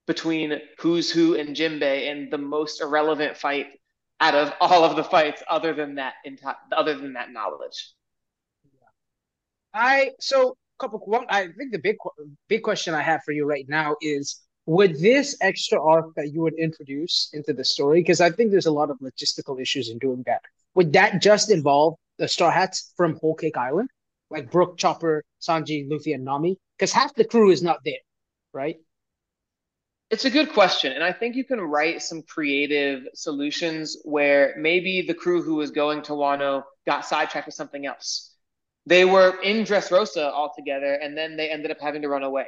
[0.07, 3.67] between who's who and Jinbei and the most irrelevant fight
[4.19, 6.15] out of all of the fights other than that
[6.75, 7.93] other than that knowledge.
[9.73, 11.97] I so couple one I think the big
[12.47, 16.41] big question I have for you right now is would this extra arc that you
[16.41, 19.97] would introduce into the story because I think there's a lot of logistical issues in
[19.97, 20.41] doing that.
[20.75, 23.89] Would that just involve the Straw Hats from Whole Cake Island,
[24.29, 26.57] like Brook, Chopper, Sanji, Luffy, and Nami?
[26.77, 28.03] Because half the crew is not there,
[28.53, 28.75] right?
[30.09, 30.93] It's a good question.
[30.93, 35.71] And I think you can write some creative solutions where maybe the crew who was
[35.71, 38.33] going to Wano got sidetracked with something else.
[38.85, 42.47] They were in Dressrosa all together, and then they ended up having to run away.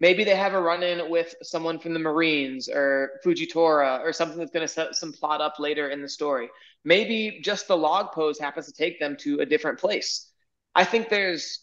[0.00, 4.38] Maybe they have a run in with someone from the Marines or Fujitora or something
[4.38, 6.48] that's going to set some plot up later in the story.
[6.84, 10.28] Maybe just the log pose happens to take them to a different place.
[10.74, 11.60] I think there's,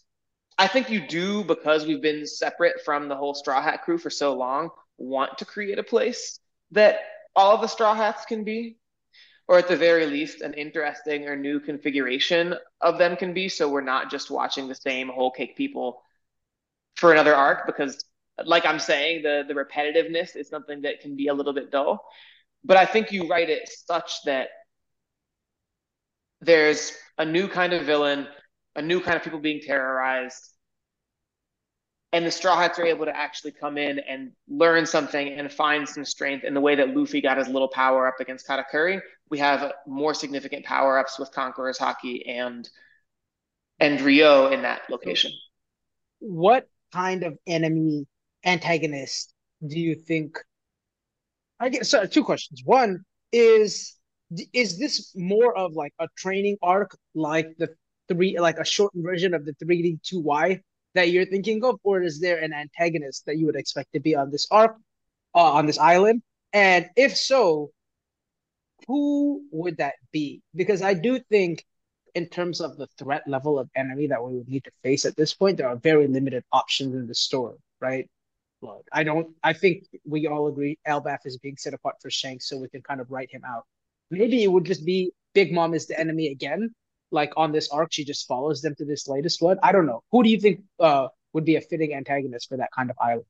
[0.56, 4.10] I think you do because we've been separate from the whole Straw Hat crew for
[4.10, 6.38] so long want to create a place
[6.70, 6.96] that
[7.36, 8.76] all the straw hats can be
[9.46, 13.68] or at the very least an interesting or new configuration of them can be so
[13.68, 16.00] we're not just watching the same whole cake people
[16.96, 18.04] for another arc because
[18.44, 22.04] like I'm saying, the the repetitiveness is something that can be a little bit dull.
[22.64, 24.48] But I think you write it such that
[26.40, 28.26] there's a new kind of villain,
[28.74, 30.50] a new kind of people being terrorized,
[32.14, 35.86] and the Straw Hats are able to actually come in and learn something and find
[35.88, 39.00] some strength in the way that Luffy got his little power up against Katakuri.
[39.30, 42.68] We have more significant power ups with Conqueror's Haki and
[43.80, 45.32] and Ryuo in that location.
[46.20, 48.06] What kind of enemy
[48.44, 49.34] antagonist
[49.66, 50.38] do you think?
[51.58, 52.06] I guess so.
[52.06, 52.62] Two questions.
[52.64, 53.96] One is
[54.52, 57.70] is this more of like a training arc, like the
[58.06, 60.60] three, like a shortened version of the three D two Y
[60.94, 64.14] that you're thinking of, or is there an antagonist that you would expect to be
[64.14, 64.76] on this arc,
[65.34, 66.22] uh, on this island?
[66.52, 67.70] And if so,
[68.86, 70.42] who would that be?
[70.54, 71.64] Because I do think,
[72.14, 75.16] in terms of the threat level of enemy that we would need to face at
[75.16, 78.08] this point, there are very limited options in the story, right?
[78.62, 79.34] Look, I don't.
[79.42, 82.82] I think we all agree Elbaf is being set apart for Shanks, so we can
[82.82, 83.64] kind of write him out.
[84.10, 86.72] Maybe it would just be Big Mom is the enemy again,
[87.14, 89.58] like on this arc, she just follows them to this latest one.
[89.62, 90.02] I don't know.
[90.12, 93.24] Who do you think uh, would be a fitting antagonist for that kind of island?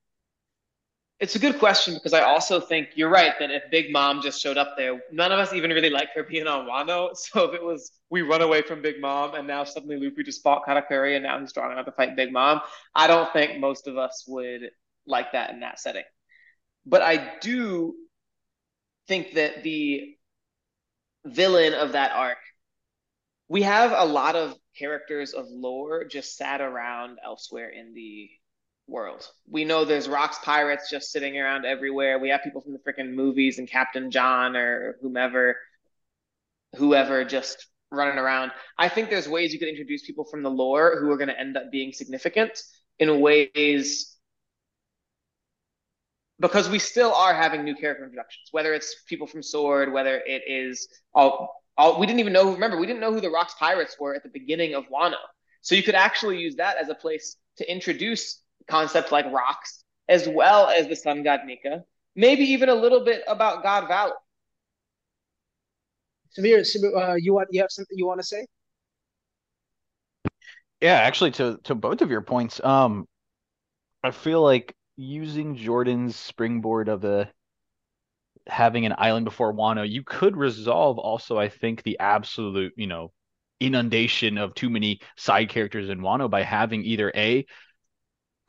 [1.20, 4.40] It's a good question because I also think you're right that if Big Mom just
[4.40, 7.10] showed up there, none of us even really like her being on Wano.
[7.16, 10.42] So if it was we run away from Big Mom and now suddenly Luffy just
[10.42, 12.60] fought Katakuri and now he's strong enough to fight Big Mom,
[12.94, 14.70] I don't think most of us would
[15.06, 16.04] like that in that setting.
[16.84, 17.94] But I do
[19.06, 20.16] think that the
[21.24, 22.38] villain of that arc
[23.54, 28.28] we have a lot of characters of lore just sat around elsewhere in the
[28.88, 29.28] world.
[29.48, 32.18] We know there's rocks pirates just sitting around everywhere.
[32.18, 35.54] We have people from the freaking movies and Captain John or whomever,
[36.74, 38.50] whoever just running around.
[38.76, 41.38] I think there's ways you could introduce people from the lore who are going to
[41.38, 42.60] end up being significant
[42.98, 44.16] in ways
[46.40, 50.42] because we still are having new character introductions, whether it's people from Sword, whether it
[50.48, 52.52] is all all, we didn't even know.
[52.52, 55.14] Remember, we didn't know who the Rocks Pirates were at the beginning of Wano.
[55.60, 60.28] So you could actually use that as a place to introduce concepts like rocks, as
[60.28, 61.84] well as the sun god Nika.
[62.14, 64.12] Maybe even a little bit about God Valley.
[66.38, 66.64] Samir,
[66.96, 68.46] uh, you want you have something you want to say?
[70.80, 73.06] Yeah, actually, to to both of your points, um,
[74.02, 77.28] I feel like using Jordan's springboard of the
[78.46, 83.12] having an island before Wano, you could resolve also, I think, the absolute, you know,
[83.60, 87.46] inundation of too many side characters in Wano by having either a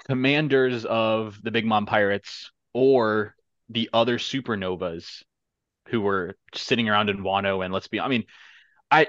[0.07, 3.35] commanders of the Big Mom Pirates or
[3.69, 5.23] the other supernovas
[5.89, 7.63] who were sitting around in Wano.
[7.63, 8.25] And let's be, I mean,
[8.91, 9.07] I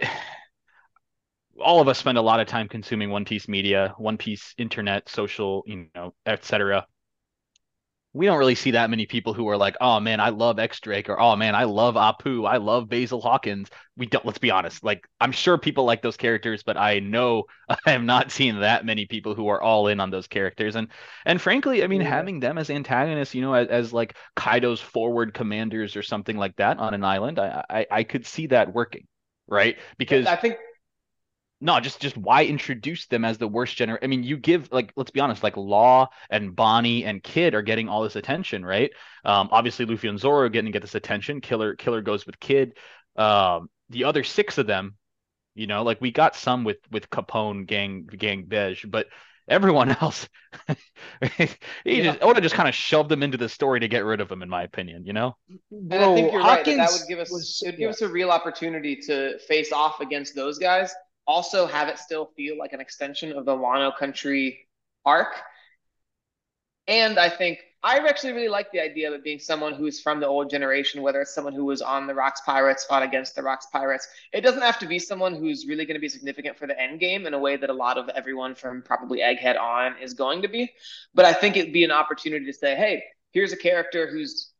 [1.61, 5.09] all of us spend a lot of time consuming One Piece media, One Piece internet,
[5.09, 6.87] social, you know, etc
[8.17, 10.81] we don't really see that many people who are like, oh man, I love X
[10.81, 13.69] Drake or oh man, I love Apoo, I love Basil Hawkins.
[13.95, 14.25] We don't.
[14.25, 14.83] Let's be honest.
[14.83, 18.87] Like I'm sure people like those characters, but I know I have not seen that
[18.87, 20.77] many people who are all in on those characters.
[20.77, 20.89] And
[21.27, 22.09] and frankly, I mean, yeah.
[22.09, 26.57] having them as antagonists, you know, as, as, like Kaido's forward commanders or something like
[26.57, 29.07] that on an island, I I, I could see that working,
[29.47, 29.77] right?
[29.99, 30.57] Because I think
[31.61, 34.05] no, just just why introduce them as the worst generation?
[34.05, 37.63] I mean, you give like let's be honest, like Law and Bonnie and Kid are
[37.63, 38.91] getting all this attention, right?
[39.25, 41.41] Um, obviously Luffy and Zoro are getting to get this attention.
[41.41, 42.77] Killer Killer goes with Kid.
[43.17, 44.97] Um, the other six of them,
[45.55, 49.07] you know, like we got some with with Capone, Gang Gang Bege, but
[49.49, 50.29] everyone else,
[51.25, 52.03] he yeah.
[52.03, 54.21] just I would have just kind of shoved them into the story to get rid
[54.21, 55.07] of them, in my opinion.
[55.07, 55.37] You know.
[55.71, 56.77] And I think you're Hawkins right.
[56.77, 57.89] That, that would give us was, it would give yeah.
[57.89, 60.95] us a real opportunity to face off against those guys
[61.27, 64.69] also have it still feel like an extension of the Wano Country
[65.05, 65.35] arc.
[66.89, 70.19] And I think I actually really like the idea of it being someone who's from
[70.19, 73.43] the old generation, whether it's someone who was on the Rocks Pirates, fought against the
[73.43, 74.09] Rocks Pirates.
[74.33, 77.01] It doesn't have to be someone who's really going to be significant for the end
[77.01, 80.43] game in a way that a lot of everyone from probably Egghead on is going
[80.43, 80.71] to be.
[81.15, 84.53] But I think it'd be an opportunity to say, hey, here's a character who's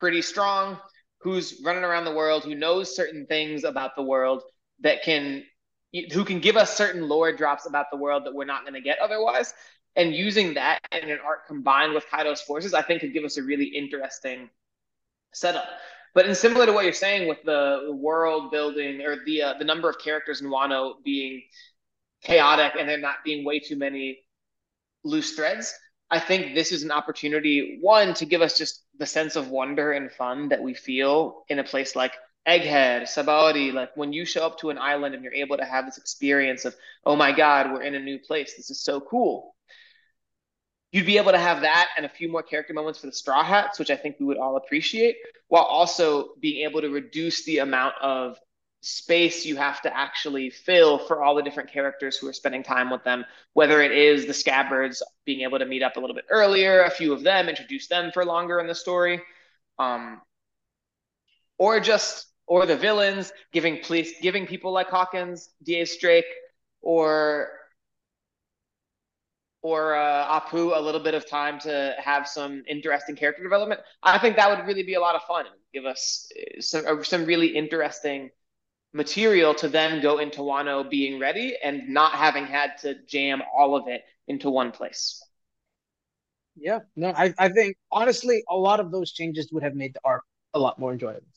[0.00, 0.78] pretty strong,
[1.18, 4.42] who's running around the world, who knows certain things about the world
[4.80, 5.44] that can
[5.92, 8.80] who can give us certain lore drops about the world that we're not going to
[8.80, 9.52] get otherwise.
[9.94, 13.36] And using that in an arc combined with Kaido's forces, I think could give us
[13.36, 14.48] a really interesting
[15.34, 15.66] setup.
[16.14, 19.64] But in similar to what you're saying with the, world building or the uh, the
[19.64, 21.42] number of characters in Wano being
[22.22, 24.20] chaotic and there not being way too many
[25.04, 25.74] loose threads,
[26.10, 29.92] I think this is an opportunity one to give us just the sense of wonder
[29.92, 32.12] and fun that we feel in a place like
[32.46, 35.86] Egghead, Sabaody, like when you show up to an island and you're able to have
[35.86, 36.74] this experience of,
[37.04, 38.54] oh my God, we're in a new place.
[38.56, 39.54] This is so cool.
[40.92, 43.42] you'd be able to have that and a few more character moments for the Straw
[43.42, 45.16] Hats, which I think we would all appreciate,
[45.48, 48.38] while also being able to reduce the amount of
[48.82, 52.90] space you have to actually fill for all the different characters who are spending time
[52.90, 53.24] with them,
[53.54, 56.90] whether it is the scabbards being able to meet up a little bit earlier, a
[56.90, 59.22] few of them, introduce them for longer in the story,
[59.78, 60.20] um,
[61.58, 65.86] or just or the villains giving police giving people like Hawkins, D.A.
[65.98, 66.26] Drake,
[66.82, 67.48] or
[69.62, 73.80] or uh, Apoo a little bit of time to have some interesting character development.
[74.02, 76.84] I think that would really be a lot of fun and give us uh, some
[76.86, 78.30] uh, some really interesting
[78.92, 83.76] material to then go into Wano being ready and not having had to jam all
[83.76, 85.22] of it into one place.
[86.56, 90.00] Yeah, no, I, I think honestly, a lot of those changes would have made the
[90.04, 91.31] arc a lot more enjoyable.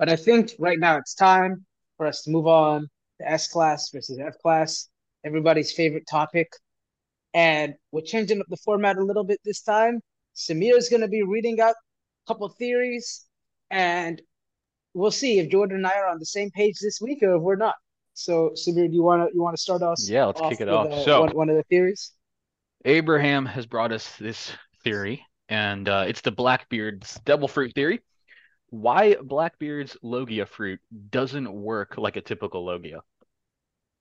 [0.00, 1.66] But I think right now it's time
[1.98, 2.88] for us to move on
[3.20, 4.88] to S class versus F class,
[5.26, 6.48] everybody's favorite topic.
[7.34, 10.00] And we're changing up the format a little bit this time.
[10.34, 13.26] Samir is going to be reading out a couple theories,
[13.70, 14.22] and
[14.94, 17.42] we'll see if Jordan and I are on the same page this week or if
[17.42, 17.74] we're not.
[18.14, 20.08] So, Samir, do you want to you want to start us?
[20.08, 20.90] Yeah, let's kick it off.
[20.90, 22.12] Uh, so, one, one, of the theories.
[22.86, 24.50] Abraham has brought us this
[24.82, 28.00] theory, and uh, it's the Blackbeard's devil fruit theory.
[28.70, 30.80] Why Blackbeard's Logia fruit
[31.10, 33.02] doesn't work like a typical Logia.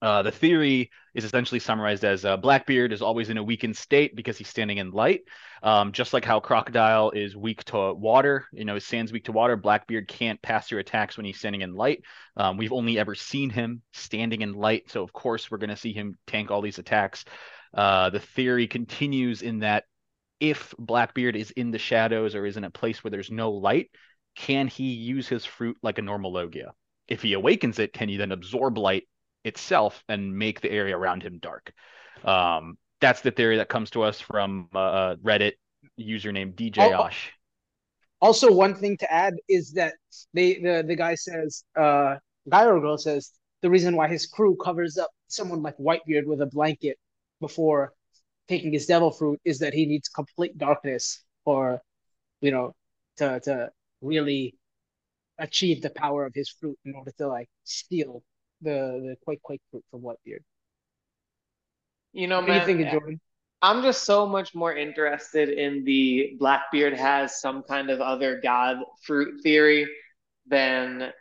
[0.01, 4.15] Uh, the theory is essentially summarized as uh, Blackbeard is always in a weakened state
[4.15, 5.21] because he's standing in light.
[5.61, 9.57] Um, just like how Crocodile is weak to water, you know, sand's weak to water.
[9.57, 12.03] Blackbeard can't pass through attacks when he's standing in light.
[12.37, 15.75] Um, we've only ever seen him standing in light, so of course we're going to
[15.75, 17.25] see him tank all these attacks.
[17.73, 19.83] Uh, the theory continues in that
[20.39, 23.91] if Blackbeard is in the shadows or is in a place where there's no light,
[24.39, 26.73] can he use his fruit like a normal Logia?
[27.07, 29.03] If he awakens it, can he then absorb light
[29.43, 31.73] itself and make the area around him dark.
[32.23, 35.53] Um, that's the theory that comes to us from uh, uh Reddit
[35.99, 37.31] username DJ Osh.
[38.21, 39.93] Also, one thing to add is that
[40.33, 42.15] they the the guy says, uh,
[42.49, 46.41] guy or girl says the reason why his crew covers up someone like Whitebeard with
[46.41, 46.97] a blanket
[47.39, 47.93] before
[48.47, 51.81] taking his devil fruit is that he needs complete darkness for,
[52.41, 52.73] you know,
[53.17, 54.55] to to really
[55.39, 58.23] achieve the power of his fruit in order to like steal
[58.61, 60.43] the the quake quake fruit from Whitebeard.
[62.13, 63.19] You know, what man, do you think, Jordan?
[63.61, 68.77] I'm just so much more interested in the Blackbeard has some kind of other god
[69.03, 69.87] fruit theory
[70.47, 71.11] than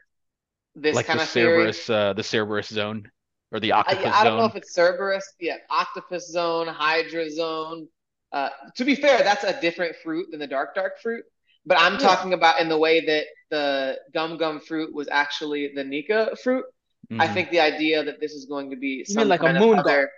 [0.75, 1.99] this like kind the of Cerberus, theory.
[1.99, 3.11] uh, the Cerberus zone
[3.53, 4.39] or the octopus I, I don't zone.
[4.39, 7.89] know if it's Cerberus, yeah, octopus zone, Hydra zone.
[8.33, 11.25] Uh, to be fair, that's a different fruit than the dark dark fruit.
[11.67, 11.99] But I'm yeah.
[11.99, 16.65] talking about in the way that the gum gum fruit was actually the Nika fruit.
[17.11, 17.21] Mm-hmm.
[17.21, 20.11] I think the idea that this is going to be some like a moon other,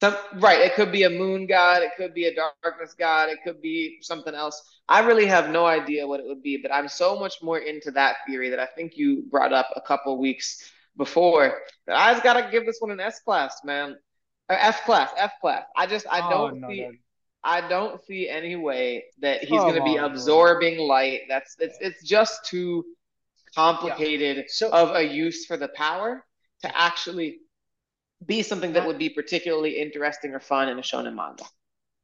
[0.00, 0.14] god.
[0.14, 0.60] Some, right.
[0.60, 1.82] It could be a moon god.
[1.82, 3.28] It could be a darkness god.
[3.28, 4.60] It could be something else.
[4.88, 7.90] I really have no idea what it would be, but I'm so much more into
[7.92, 12.24] that theory that I think you brought up a couple weeks before that I just
[12.24, 13.96] gotta give this one an S class, man.
[14.48, 15.64] Or F class, F class.
[15.76, 16.92] I just I oh, don't no, see no.
[17.44, 21.22] I don't see any way that he's oh, gonna be absorbing light.
[21.28, 22.84] That's it's it's just too
[23.54, 24.42] complicated yeah.
[24.48, 26.24] so, of a use for the power
[26.62, 27.38] to actually
[28.26, 31.44] be something that would be particularly interesting or fun in a shonen manga.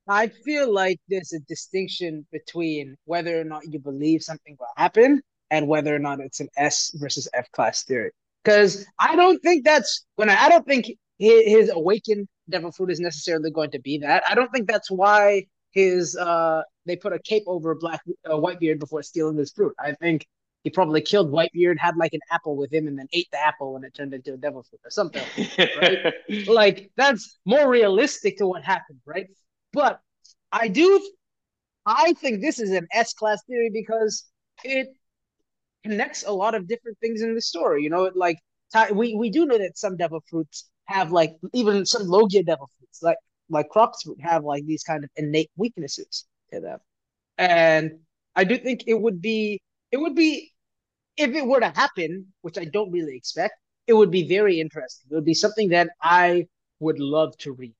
[0.07, 5.23] I feel like there's a distinction between whether or not you believe something will happen
[5.51, 8.11] and whether or not it's an S versus F class theory.
[8.44, 10.37] Because I don't think that's gonna.
[10.38, 10.87] I don't think
[11.18, 14.22] his, his awakened devil fruit is necessarily going to be that.
[14.29, 18.79] I don't think that's why his uh they put a cape over black uh, Whitebeard
[18.79, 19.74] before stealing his fruit.
[19.79, 20.27] I think
[20.62, 23.77] he probably killed Whitebeard, had like an apple with him, and then ate the apple
[23.77, 25.22] and it turned into a devil fruit or something.
[25.59, 26.14] Right?
[26.46, 29.29] like that's more realistic to what happened, right?
[29.72, 30.00] But
[30.53, 31.11] I do,
[31.85, 34.24] I think this is an S class theory because
[34.62, 34.88] it
[35.85, 37.83] connects a lot of different things in the story.
[37.83, 38.38] You know, like
[38.92, 43.03] we we do know that some devil fruits have like even some Logia devil fruits,
[43.03, 43.18] like
[43.49, 46.78] like Croc's fruit, have like these kind of innate weaknesses to them,
[47.39, 48.01] and
[48.37, 49.61] I do think it would be
[49.93, 50.53] it would be
[51.16, 53.55] if it were to happen, which I don't really expect,
[53.87, 55.09] it would be very interesting.
[55.11, 56.47] It would be something that I
[56.80, 57.74] would love to read.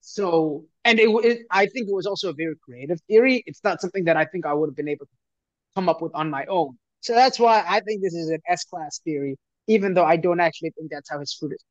[0.00, 3.42] So, and it, it, I think it was also a very creative theory.
[3.46, 5.12] It's not something that I think I would have been able to
[5.74, 6.78] come up with on my own.
[7.00, 9.36] So that's why I think this is an S class theory,
[9.66, 11.64] even though I don't actually think that's how his fruit is.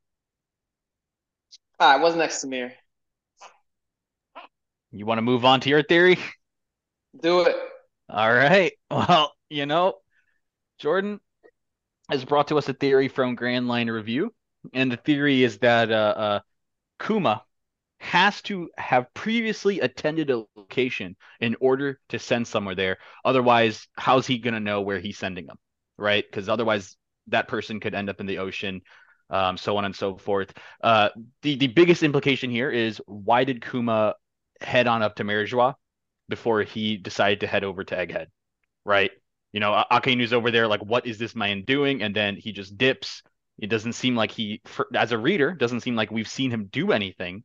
[1.78, 2.72] All right, what's next, Samir?
[4.92, 6.18] You want to move on to your theory?
[7.20, 7.56] Do it.
[8.08, 8.72] All right.
[8.90, 9.94] Well, you know,
[10.78, 11.20] Jordan
[12.08, 14.34] has brought to us a theory from Grand Line Review,
[14.72, 16.40] and the theory is that uh, uh,
[16.98, 17.42] Kuma
[17.98, 22.96] has to have previously attended a location in order to send somewhere there.
[23.24, 25.58] Otherwise, how's he going to know where he's sending them?
[25.98, 26.24] Right?
[26.26, 26.96] Because otherwise,
[27.28, 28.80] that person could end up in the ocean,
[29.30, 30.52] um, so on and so forth.
[30.82, 31.10] Uh,
[31.42, 34.14] the the biggest implication here is why did Kuma
[34.60, 35.74] head on up to Marijois
[36.28, 38.26] before he decided to head over to Egghead?
[38.84, 39.10] Right?
[39.52, 42.02] You know, Akainu's over there, like, what is this man doing?
[42.02, 43.22] And then he just dips.
[43.58, 46.66] It doesn't seem like he, for, as a reader, doesn't seem like we've seen him
[46.66, 47.42] do anything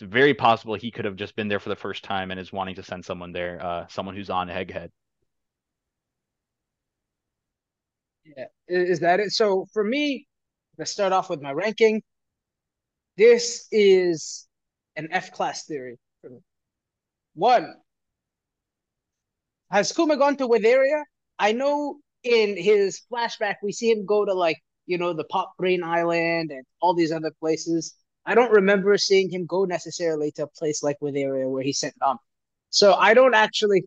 [0.00, 2.52] it's very possible he could have just been there for the first time and is
[2.52, 4.88] wanting to send someone there, uh, someone who's on Egghead.
[8.24, 9.32] Yeah, is that it?
[9.32, 10.26] So for me,
[10.80, 12.02] let's start off with my ranking.
[13.18, 14.48] This is
[14.96, 16.38] an F class theory for me.
[17.34, 17.74] One,
[19.70, 21.02] has Kuma gone to Weatheria?
[21.38, 24.56] I know in his flashback we see him go to like
[24.86, 27.94] you know the Pop Brain Island and all these other places.
[28.24, 31.94] I don't remember seeing him go necessarily to a place like Weatheria where he sent
[32.00, 32.16] um.
[32.70, 33.84] So I don't actually.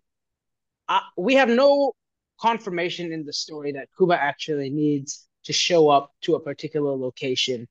[1.18, 1.94] We have no
[2.40, 7.68] confirmation in the story that Kuma actually needs to show up to a particular location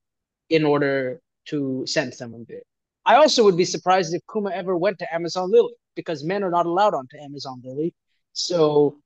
[0.50, 2.62] in order to send someone there.
[3.04, 6.50] I also would be surprised if Kuma ever went to Amazon Lily because men are
[6.50, 7.94] not allowed onto Amazon Lily.
[8.32, 9.00] So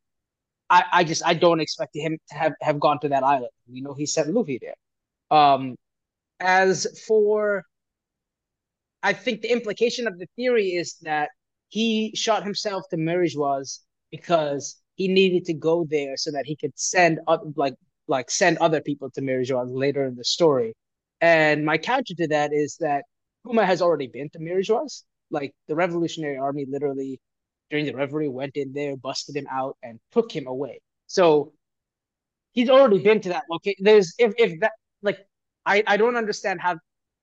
[0.68, 3.50] I, I just I don't expect him to have, have gone to that island.
[3.70, 4.74] We know he sent Luffy there.
[5.30, 5.76] Um,
[6.40, 7.64] as for,
[9.02, 11.30] I think the implication of the theory is that
[11.68, 16.72] he shot himself to Marijois because he needed to go there so that he could
[16.74, 17.74] send up, like
[18.08, 20.74] like send other people to Marijois later in the story.
[21.20, 23.04] And my counter to that is that
[23.44, 25.02] Kuma has already been to Marijois.
[25.30, 27.20] Like the Revolutionary Army literally
[27.70, 30.80] during the reverie went in there, busted him out, and took him away.
[31.08, 31.52] So
[32.52, 33.84] he's already been to that location.
[33.84, 35.26] There's if if that like
[35.64, 36.76] I, I don't understand how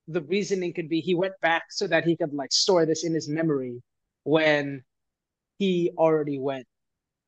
[0.07, 3.13] the reasoning could be he went back so that he could like store this in
[3.13, 3.81] his memory
[4.23, 4.84] when
[5.59, 6.65] he already went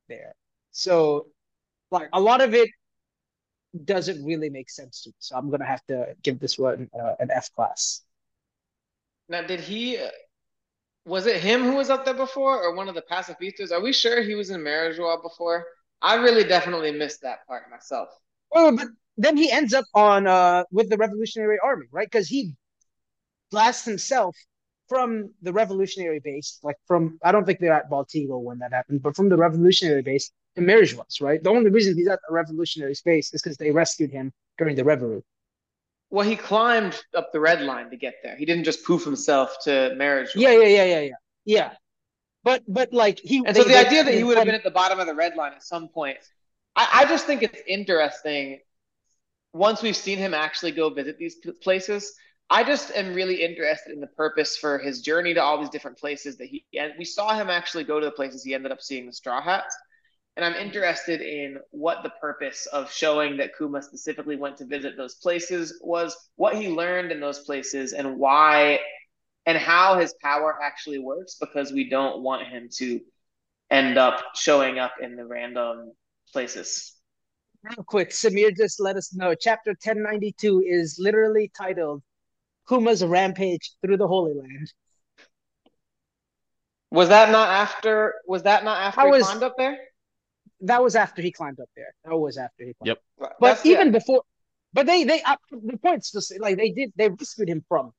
[0.08, 0.34] there.
[0.72, 1.28] So
[1.90, 2.68] like a lot of it
[3.84, 5.14] doesn't really make sense to me.
[5.18, 8.02] So I'm gonna have to give this one uh, an F class.
[9.28, 9.98] Now, did he?
[11.04, 13.70] Was it him who was up there before, or one of the pacifistas?
[13.70, 15.64] Are we sure he was in Marijois before?
[16.02, 18.08] I really definitely missed that part myself.
[18.52, 22.06] Oh, but then he ends up on uh with the Revolutionary Army, right?
[22.10, 22.54] Because he
[23.50, 24.36] blasts himself
[24.88, 29.02] from the Revolutionary base, like from I don't think they're at Baltigo when that happened,
[29.02, 31.42] but from the Revolutionary base to was, right?
[31.42, 34.84] The only reason he's at the Revolutionary space is because they rescued him during the
[34.84, 35.22] Reverie.
[36.10, 38.36] Well, he climbed up the red line to get there.
[38.36, 40.36] He didn't just poof himself to Marijois.
[40.36, 41.14] Yeah, yeah, yeah, yeah, yeah.
[41.44, 41.70] Yeah.
[42.44, 44.70] But but like he And so the idea that he would have been at the
[44.70, 46.18] bottom of the red line at some point.
[46.76, 48.60] I, I just think it's interesting
[49.52, 52.14] once we've seen him actually go visit these places,
[52.48, 55.98] I just am really interested in the purpose for his journey to all these different
[55.98, 58.80] places that he and we saw him actually go to the places he ended up
[58.80, 59.76] seeing the straw hats.
[60.36, 64.96] And I'm interested in what the purpose of showing that Kuma specifically went to visit
[64.96, 68.80] those places was, what he learned in those places, and why
[69.46, 73.00] and how his power actually works, because we don't want him to
[73.70, 75.92] end up showing up in the random
[76.32, 76.96] places
[77.62, 79.34] real quick, Samir just let us know.
[79.34, 82.02] Chapter 1092 is literally titled
[82.68, 84.72] Kuma's Rampage Through the Holy Land.
[86.90, 88.14] Was that not after?
[88.26, 89.76] Was that not after that he was, climbed up there?
[90.60, 91.94] That was after he climbed up there.
[92.04, 92.88] That was after he climbed.
[92.88, 92.98] Yep.
[93.18, 94.22] But That's even before,
[94.72, 97.92] but they they uh, the points just like they did they rescued him from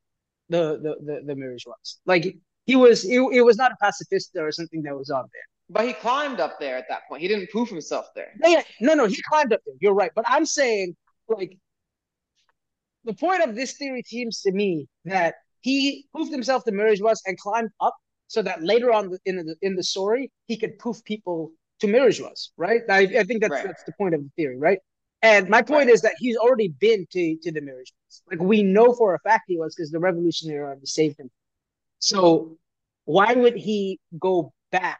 [0.49, 1.97] the the the, the Marijois.
[2.05, 2.35] Like
[2.65, 5.47] he was it, it was not a pacifista or something that was on there.
[5.69, 7.21] But he climbed up there at that point.
[7.21, 8.31] He didn't poof himself there.
[8.43, 9.75] Yeah, no, no, he climbed up there.
[9.81, 10.11] You're right.
[10.15, 10.95] But I'm saying,
[11.27, 11.57] like,
[13.03, 17.37] the point of this theory seems to me that he poofed himself to Marijois and
[17.37, 17.95] climbed up
[18.27, 22.49] so that later on in the in the story he could poof people to Marijois,
[22.57, 22.81] right?
[22.89, 23.65] I, I think that's right.
[23.65, 24.79] that's the point of the theory, right?
[25.21, 25.93] And my point right.
[25.93, 28.21] is that he's already been to to the Marijois.
[28.29, 31.29] Like we know for a fact he was because the Revolutionary Army saved him.
[31.99, 32.57] So
[33.05, 34.99] why would he go back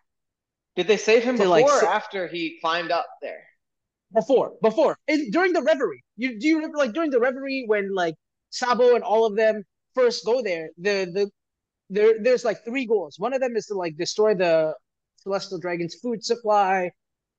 [0.78, 3.44] did they save him before like, or after he climbed up there?
[4.14, 6.04] Before, before, in, during the reverie.
[6.16, 8.14] You do you remember like during the reverie when like
[8.52, 9.64] Sabo and all of them
[9.96, 10.70] first go there?
[10.78, 11.32] The the
[11.90, 13.16] there there's like three goals.
[13.18, 14.76] One of them is to like destroy the
[15.18, 16.92] celestial dragon's food supply.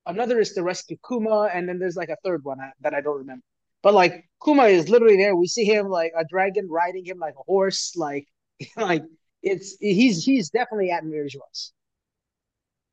[0.07, 3.01] Another is to rescue Kuma, and then there's like a third one uh, that I
[3.01, 3.43] don't remember.
[3.83, 5.37] But like Kuma is literally there.
[5.37, 7.95] We see him like a dragon riding him like a horse.
[7.97, 8.27] Like
[8.77, 9.05] like
[9.43, 11.73] it's he's he's definitely at Marijois.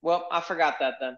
[0.02, 1.18] Well, I forgot that then.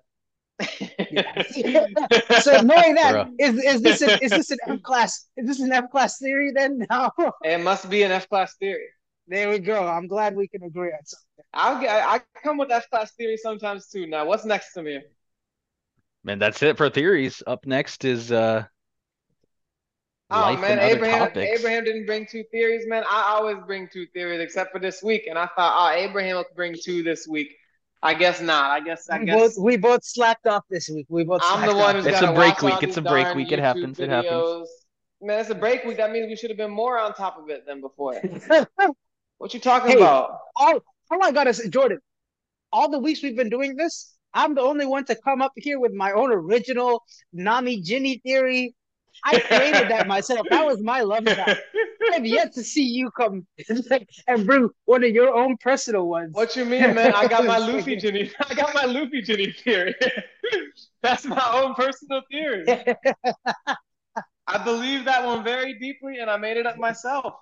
[2.42, 5.72] so knowing that is is this an, is this an F class is this an
[5.72, 6.86] F class theory then?
[6.90, 7.12] No.
[7.44, 8.88] It must be an F class theory.
[9.28, 9.86] There we go.
[9.86, 11.46] I'm glad we can agree on something.
[11.54, 11.92] I'll get.
[11.92, 14.08] I come with F class theory sometimes too.
[14.08, 15.02] Now, what's next to me?
[16.24, 17.44] Man, that's it for theories.
[17.46, 18.66] Up next is uh
[20.30, 23.04] Oh man, Abraham Abraham didn't bring two theories, man.
[23.10, 25.26] I always bring two theories, except for this week.
[25.28, 27.56] And I thought, oh, Abraham will bring two this week.
[28.04, 28.72] I guess not.
[28.72, 31.08] I guess I we guess both, we both slacked off this week.
[31.10, 31.42] We both.
[31.44, 32.84] I'm the one who's It's got a break week.
[32.84, 33.52] It's a break week.
[33.52, 33.98] It happens.
[33.98, 34.04] Videos.
[34.04, 34.70] It happens.
[35.22, 35.98] Man, it's a break week.
[35.98, 38.22] That means we should have been more on top of it than before.
[39.38, 40.40] what you talking Hey, about?
[40.56, 40.80] all,
[41.12, 42.00] all I gotta say, Jordan,
[42.72, 45.80] all the weeks we've been doing this, I'm the only one to come up here
[45.80, 48.76] with my own original Nami Ginny theory.
[49.24, 50.46] I created that myself.
[50.50, 51.58] That was my love shot.
[52.14, 53.48] I've yet to see you come
[54.28, 56.32] and bring one of your own personal ones.
[56.34, 57.14] What you mean, man?
[57.14, 58.32] I got my Luffy Ginny.
[58.50, 59.96] I got my Luffy Ginny theory.
[61.02, 62.66] That's my own personal theory.
[64.50, 67.36] I believe that one very deeply, and I made it up myself.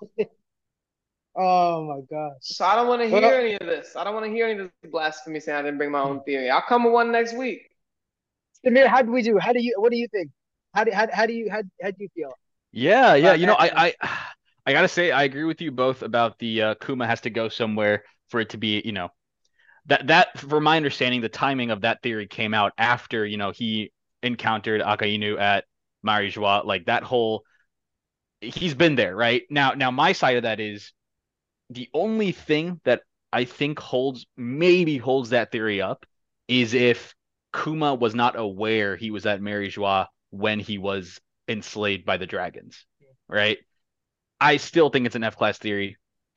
[1.36, 2.36] Oh my gosh.
[2.40, 3.96] So I don't want to hear Well- any of this.
[3.96, 6.22] I don't want to hear any of this blasphemy saying I didn't bring my own
[6.24, 6.50] theory.
[6.50, 7.70] I'll come with one next week.
[8.64, 9.38] Samir, how do we do?
[9.38, 10.30] How do you what do you think?
[10.74, 12.32] How do how, how do you how, how do you feel?
[12.72, 13.34] Yeah, yeah.
[13.34, 13.94] You know, I, I
[14.66, 17.48] I gotta say I agree with you both about the uh, Kuma has to go
[17.48, 19.10] somewhere for it to be, you know,
[19.86, 23.52] that that for my understanding, the timing of that theory came out after, you know,
[23.52, 25.64] he encountered Akainu at
[26.04, 27.44] Marijois, like that whole
[28.40, 29.42] he's been there, right?
[29.50, 30.92] Now now my side of that is
[31.70, 33.02] the only thing that
[33.32, 36.06] I think holds maybe holds that theory up
[36.48, 37.14] is if
[37.52, 42.84] Kuma was not aware he was at Marijois when he was enslaved by the dragons,
[43.28, 43.58] right?
[44.40, 45.96] I still think it's an F class theory.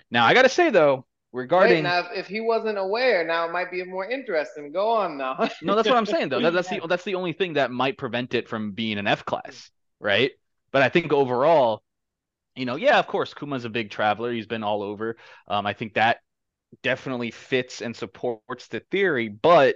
[0.09, 3.51] Now I gotta say though, Wait, regarding now if, if he wasn't aware, now it
[3.51, 4.71] might be more interesting.
[4.71, 5.49] Go on now.
[5.61, 6.41] no, that's what I'm saying though.
[6.41, 9.25] That, that's the that's the only thing that might prevent it from being an F
[9.25, 9.69] class,
[9.99, 10.31] right?
[10.71, 11.83] But I think overall,
[12.59, 14.33] you know, yeah, of course, Kuma's a big traveler.
[14.33, 15.15] He's been all over.
[15.47, 16.17] Um, I think that
[16.83, 19.75] definitely fits and supports the theory, but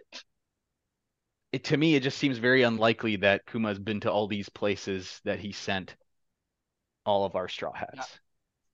[1.53, 5.21] it to me it just seems very unlikely that Kuma's been to all these places
[5.23, 5.95] that he sent
[7.05, 8.19] all of our straw hats.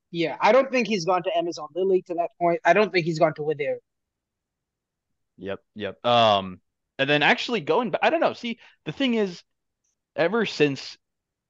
[0.09, 2.61] Yeah, I don't think he's gone to Amazon Lily to that point.
[2.65, 3.77] I don't think he's gone to Wither.
[5.37, 6.03] Yep, yep.
[6.03, 6.61] Um,
[6.97, 8.33] and then actually going back, I don't know.
[8.33, 9.43] See, the thing is,
[10.15, 10.97] ever since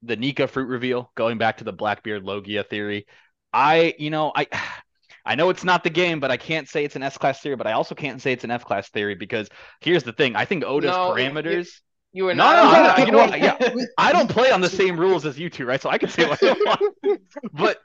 [0.03, 3.05] the Nika fruit reveal, going back to the Blackbeard Logia theory,
[3.53, 4.47] I, you know, I,
[5.25, 7.55] I know it's not the game, but I can't say it's an S class theory,
[7.55, 9.49] but I also can't say it's an F class theory because
[9.81, 11.69] here's the thing: I think Oda's No, it- parameters.
[12.11, 12.55] You were not.
[12.55, 13.39] no, no, no, you know what?
[13.39, 13.85] Yeah.
[13.99, 15.79] I don't play on the same rules as you two, right?
[15.79, 17.21] So I can say what I want.
[17.53, 17.77] But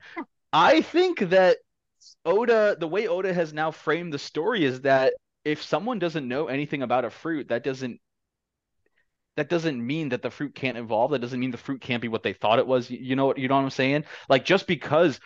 [0.50, 1.58] I think that
[2.24, 5.12] Oda, the way Oda has now framed the story is that
[5.44, 8.00] if someone doesn't know anything about a fruit, that doesn't
[9.36, 11.10] that doesn't mean that the fruit can't evolve.
[11.10, 12.90] That doesn't mean the fruit can't be what they thought it was.
[12.90, 14.04] You- know what you know what I'm saying?
[14.28, 15.20] Like just because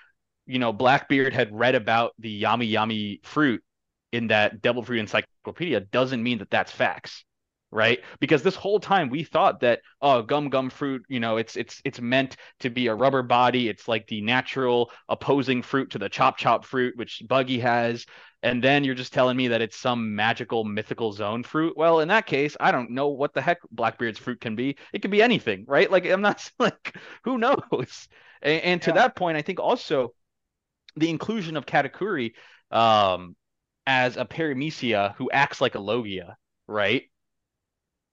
[0.47, 3.63] you know Blackbeard had read about the Yami Yami fruit
[4.13, 7.25] in that Devil Fruit Encyclopedia doesn't mean that that's facts
[7.71, 8.01] right?
[8.21, 11.81] Because this whole time we thought that oh, gum gum fruit, you know, it's it's
[11.85, 13.69] it's meant to be a rubber body.
[13.69, 18.07] It's like the natural opposing fruit to the chop chop fruit, which Buggy has.
[18.43, 21.77] And then you're just telling me that it's some magical mythical zone fruit.
[21.77, 24.77] Well, in that case, I don't know what the heck Blackbeard's fruit can be.
[24.93, 25.91] It could be anything, right?
[25.91, 28.09] Like I'm not like who knows.
[28.43, 28.95] And, and to Yeah.
[28.95, 30.15] that point, I think also
[30.97, 32.33] the inclusion of Katakuri
[32.71, 33.37] um,
[33.87, 37.05] as a paramecia who acts like a Logia, right?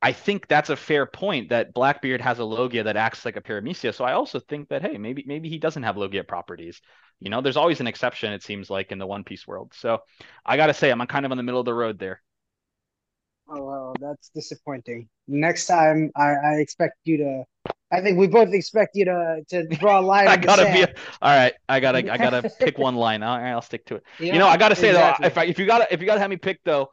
[0.05, 3.41] I think that's a fair point that Blackbeard has a Logia that acts like a
[3.41, 3.93] Paramecia.
[3.93, 6.81] So I also think that hey, maybe maybe he doesn't have Logia properties.
[7.19, 9.73] You know, there's always an exception, it seems like, in the One Piece world.
[9.75, 10.03] So
[10.45, 12.21] I gotta say, I'm kind of on the middle of the road there.
[13.47, 15.07] Oh well, that's disappointing.
[15.27, 17.43] Next time, I, I expect you to.
[17.91, 20.93] I think we both expect you to to draw a line I gotta be sand.
[21.21, 21.53] all right.
[21.69, 23.23] I gotta I gotta pick one line.
[23.23, 24.03] All right, I'll stick to it.
[24.17, 24.91] Yeah, You know, I gotta say exactly.
[24.91, 26.89] though, if I, if you gotta if you gotta have me pick though,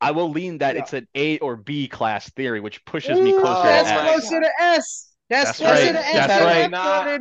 [0.00, 0.82] I will lean that Yeah.
[0.82, 3.94] it's an A or B class theory, which pushes me closer to that's S.
[3.96, 5.10] my closer to S.
[5.30, 5.92] That's, That's closer right.
[5.92, 6.12] to S.
[6.14, 6.70] That's than right.
[6.70, 7.20] Not-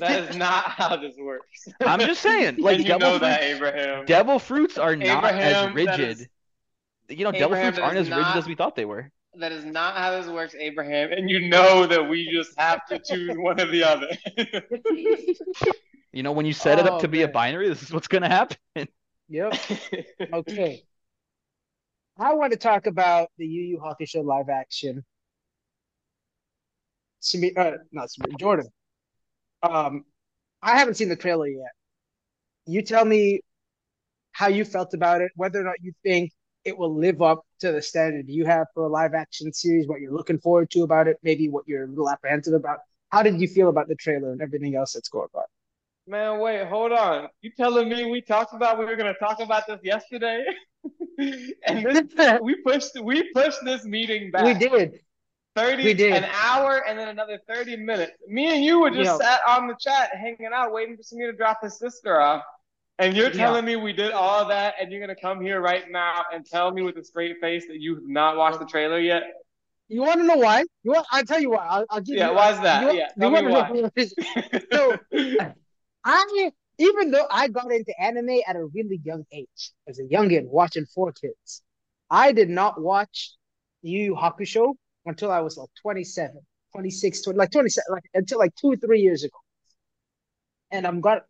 [0.00, 1.66] That is not how this works.
[1.84, 4.04] I'm just saying, like you devil know that, fruits, Abraham.
[4.06, 6.00] devil fruits are not Abraham, as rigid.
[6.20, 6.28] is-
[7.10, 9.10] You know, devil fruits aren't is as rigid as we thought they were.
[9.34, 11.10] That is not how this works, Abraham.
[11.12, 14.08] And you know that we just have to choose one or the other.
[16.14, 18.06] You know, when you set it up Oh, to be a binary, this is what's
[18.06, 18.58] gonna happen.
[19.30, 19.54] Yep.
[20.30, 20.82] Okay.
[22.18, 25.04] I want to talk about the Yu Yu Hakusho live action.
[27.20, 28.68] Simi, uh, not Simi, Jordan.
[29.62, 30.04] Um,
[30.62, 31.72] I haven't seen the trailer yet.
[32.66, 33.40] You tell me
[34.32, 36.32] how you felt about it, whether or not you think
[36.64, 40.00] it will live up to the standard you have for a live action series, what
[40.00, 42.78] you're looking forward to about it, maybe what you're a little apprehensive about.
[43.10, 45.44] How did you feel about the trailer and everything else that's going on?
[46.06, 47.28] Man, wait, hold on.
[47.40, 50.44] You telling me we talked about we were gonna talk about this yesterday?
[51.66, 54.44] and this, we pushed we pushed this meeting back.
[54.44, 55.00] We did.
[55.54, 56.14] 30 We did.
[56.14, 58.12] an hour and then another 30 minutes.
[58.26, 59.18] Me and you were just Yeah.
[59.18, 62.42] sat on the chat hanging out waiting for Samir to drop his sister off.
[62.98, 63.32] And you're Yeah.
[63.32, 66.70] telling me we did all that and you're gonna come here right now and tell
[66.70, 69.24] me with a straight face that you have not watched the trailer yet?
[69.88, 70.64] You want to know why?
[70.84, 71.06] You want?
[71.12, 71.66] I'll tell you why.
[71.66, 72.34] I'll, I'll give Yeah, you.
[72.36, 72.82] why is that?
[72.94, 73.90] You, Yeah, you tell me wanna know-
[74.72, 74.96] So-
[76.04, 76.50] I
[76.82, 80.86] even though I got into anime at a really young age, as a youngin watching
[80.96, 81.60] 4Kids,
[82.10, 83.34] I did not watch
[83.82, 84.74] Yu Yu Hakusho
[85.06, 86.40] until I was like 27,
[86.72, 89.36] 26, 20, like 27, like until like two, three years ago.
[90.70, 91.22] And I'm got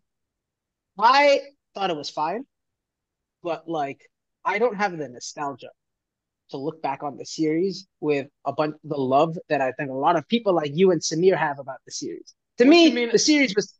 [0.98, 1.40] I
[1.74, 2.44] thought it was fine,
[3.42, 4.00] but like
[4.44, 5.70] I don't have the nostalgia
[6.50, 9.94] to look back on the series with a bunch the love that I think a
[9.94, 12.34] lot of people like you and Samir have about the series.
[12.59, 13.74] To What me, mean- the series was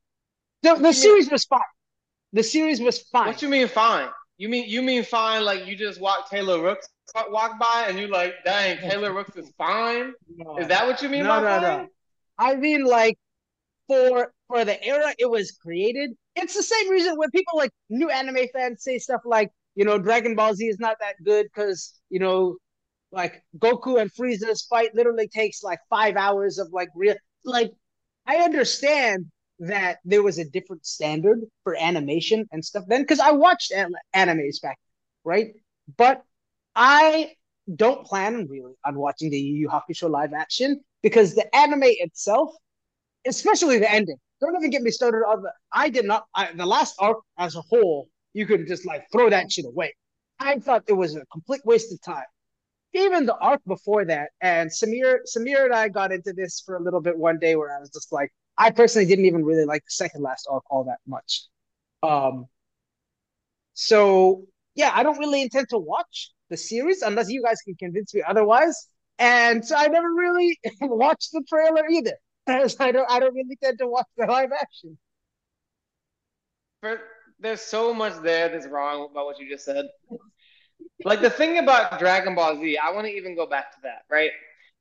[0.63, 1.61] the, the mean- series was fine.
[2.35, 3.27] The series was fine.
[3.27, 4.09] what you mean fine?
[4.39, 6.89] You mean you mean fine like you just walk Taylor Rooks
[7.31, 10.13] walk by and you're like, dang, Taylor Rooks is fine?
[10.37, 10.59] No.
[10.59, 11.87] Is that what you mean No, by no, no.
[12.39, 13.19] I mean, like
[13.87, 18.11] for for the era it was created, it's the same reason when people like new
[18.11, 22.01] anime fans say stuff like, you know, Dragon Ball Z is not that good because
[22.11, 22.57] you know,
[23.11, 27.15] like Goku and Frieza's fight literally takes like five hours of like real.
[27.45, 27.73] Like,
[28.27, 29.27] I understand
[29.61, 33.94] that there was a different standard for animation and stuff then because I watched an-
[34.14, 34.78] animes back,
[35.24, 35.55] right?
[35.96, 36.24] But
[36.74, 37.32] I
[37.74, 42.55] don't plan really on watching the Yu Yu Hakusho live action because the anime itself,
[43.26, 45.53] especially the ending, don't even get me started on the.
[45.72, 46.26] I did not.
[46.34, 49.94] I, the last arc as a whole, you could just like throw that shit away.
[50.40, 52.24] I thought it was a complete waste of time.
[52.94, 56.82] Even the arc before that, and Samir, Samir and I got into this for a
[56.82, 59.84] little bit one day where I was just like, I personally didn't even really like
[59.84, 61.46] the second last arc all that much.
[62.03, 62.46] Um,
[63.74, 64.44] so
[64.74, 68.22] yeah, I don't really intend to watch the series unless you guys can convince me
[68.26, 68.88] otherwise.
[69.18, 72.16] And so I never really watched the trailer either.
[72.46, 74.98] I don't I don't really tend to watch the live action.
[76.80, 77.00] But
[77.38, 79.86] there's so much there that's wrong about what you just said.
[81.05, 84.03] Like the thing about Dragon Ball Z, I want to even go back to that,
[84.11, 84.30] right?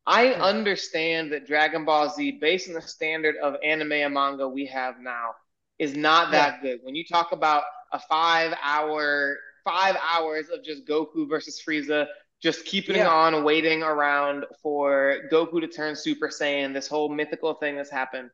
[0.06, 0.44] I Yeah.
[0.44, 5.00] understand that Dragon Ball Z, based on the standard of anime and manga we have
[5.00, 5.32] now,
[5.80, 6.80] is not that good.
[6.84, 12.08] When you talk about a five hour, five hours of just Goku versus Frieza,
[12.42, 13.10] just keeping Yeah.
[13.10, 18.32] on waiting around for Goku to turn Super Saiyan, this whole mythical thing that's happened.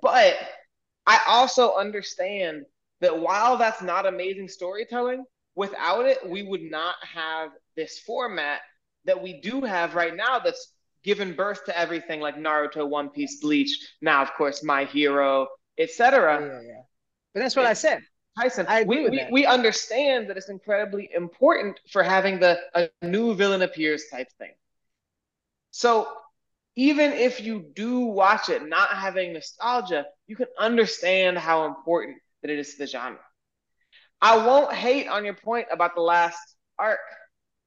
[0.00, 0.36] But
[1.06, 2.64] I also understand
[3.00, 5.24] that while that's not amazing storytelling,
[5.54, 8.60] without it, we would not have this format
[9.04, 10.72] that we do have right now that's
[11.02, 15.48] given birth to everything like Naruto, One Piece, Bleach, now, of course, My Hero,
[15.78, 16.40] etc.
[16.40, 16.82] Yeah, yeah.
[17.34, 18.00] But that's what I said.
[18.38, 23.34] Tyson, I we, we, we understand that it's incredibly important for having the a new
[23.34, 24.52] villain appears type thing.
[25.70, 26.08] So
[26.76, 32.50] even if you do watch it not having nostalgia, you can understand how important that
[32.50, 33.20] it is to the genre.
[34.20, 36.38] I won't hate on your point about the last
[36.78, 37.00] arc.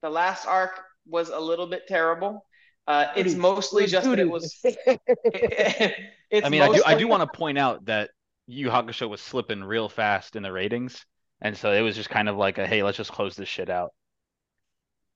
[0.02, 2.46] The last arc was a little bit terrible.
[2.88, 3.36] Uh, it's Doo-doo.
[3.36, 4.30] mostly It was just that it doo-doo.
[4.30, 4.58] was.
[5.34, 6.00] it's
[6.42, 8.12] I mean, I do I do want to point out that
[8.48, 11.06] Yu Yu Hakusho was slipping real fast in the ratings,
[11.42, 13.70] and so it was just kind of like a hey, let's just close this shit
[13.70, 13.94] out.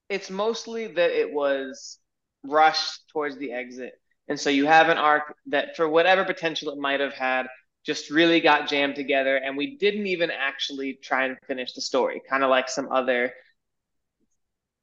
[0.09, 1.99] it's mostly that it was
[2.43, 3.93] rushed towards the exit.
[4.27, 7.47] And so you have an arc that, for whatever potential it might have had,
[7.85, 9.37] just really got jammed together.
[9.37, 13.33] And we didn't even actually try and finish the story, kind of like some other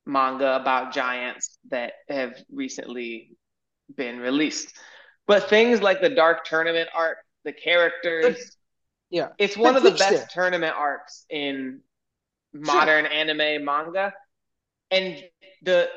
[0.07, 3.37] manga about giants that have recently
[3.97, 4.73] been released.
[5.27, 8.57] But things like the Dark Tournament arc, the characters,
[9.11, 9.29] yeah.
[9.39, 10.29] it's one of the best there.
[10.33, 11.81] tournament arcs in
[12.53, 14.13] modern anime manga
[14.91, 15.23] and
[15.63, 15.89] the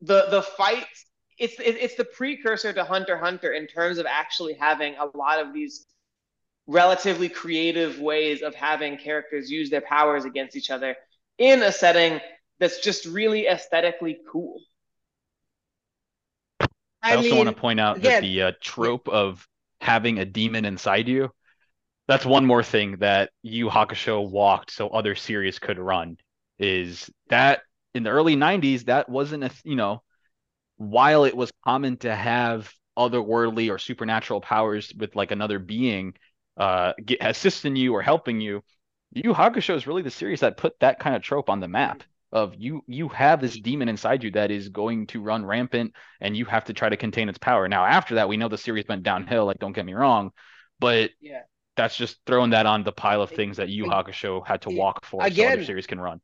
[0.00, 1.06] the the fights
[1.38, 5.52] it's it's the precursor to hunter hunter in terms of actually having a lot of
[5.52, 5.86] these
[6.66, 10.96] relatively creative ways of having characters use their powers against each other
[11.38, 12.20] in a setting
[12.58, 14.60] that's just really aesthetically cool
[17.06, 19.46] I, I also mean, want to point out that the uh, trope of
[19.80, 21.30] having a demon inside you,
[22.08, 26.16] that's one more thing that Yu Yu Hakusho walked so other series could run.
[26.58, 27.60] Is that
[27.94, 30.02] in the early 90s, that wasn't a, you know,
[30.78, 36.14] while it was common to have otherworldly or supernatural powers with like another being
[36.56, 38.62] uh get, assisting you or helping you,
[39.12, 41.68] Yu Yu Hakusho is really the series that put that kind of trope on the
[41.68, 42.02] map
[42.36, 45.88] of you you have this demon inside you that is going to run rampant
[46.20, 47.68] and you have to try to contain its power.
[47.68, 50.30] Now after that we know the series went downhill, like don't get me wrong,
[50.78, 51.42] but Yeah.
[51.76, 55.04] that's just throwing that on the pile of things that Yu Hakusho had to walk
[55.06, 56.20] for Again, so other series can run.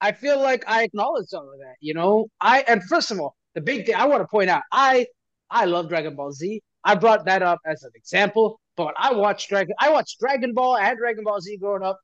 [0.00, 1.74] I feel like I acknowledge some of that.
[1.80, 4.62] You know, I and first of all, the big thing I want to point out,
[4.72, 5.06] I
[5.50, 6.62] I love Dragon Ball Z.
[6.84, 10.76] I brought that up as an example, but I watched Dragon I watched Dragon Ball
[10.78, 11.98] and Dragon Ball Z growing up.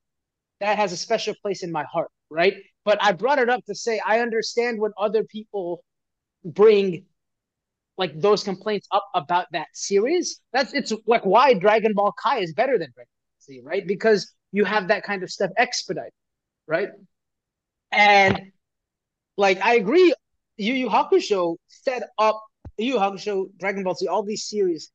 [0.61, 2.55] That has a special place in my heart, right?
[2.87, 5.83] But I brought it up to say I understand when other people
[6.45, 7.05] bring
[7.99, 10.41] like those complaints up about that series.
[10.53, 13.85] That's it's like why Dragon Ball Kai is better than Dragon Ball Z, right?
[13.85, 16.13] Because you have that kind of stuff expedited,
[16.69, 16.91] right?
[17.91, 18.53] And
[19.37, 20.15] like I agree,
[20.57, 22.41] Yu Yu Hakusho set up
[22.79, 24.93] Yu Yu Hakusho, Dragon Ball Z, all these series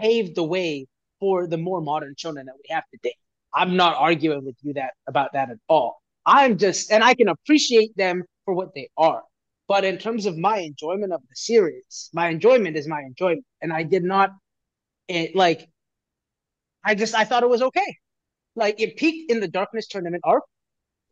[0.00, 0.88] paved the way
[1.20, 3.14] for the more modern shonen that we have today.
[3.54, 6.00] I'm not arguing with you that about that at all.
[6.26, 9.22] I'm just and I can appreciate them for what they are.
[9.68, 13.72] But in terms of my enjoyment of the series, my enjoyment is my enjoyment, and
[13.72, 14.30] I did not,
[15.08, 15.68] it like,
[16.84, 17.96] I just I thought it was okay.
[18.56, 20.44] Like it peaked in the Darkness tournament arc,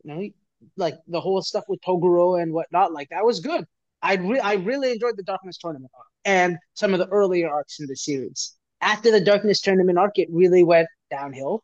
[0.03, 0.29] you know,
[0.77, 2.93] like the whole stuff with Toguro and whatnot.
[2.93, 3.65] Like that was good.
[4.01, 7.79] I re- I really enjoyed the Darkness tournament arc and some of the earlier arcs
[7.79, 8.55] in the series.
[8.81, 11.63] After the Darkness tournament arc, it really went downhill,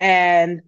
[0.00, 0.62] and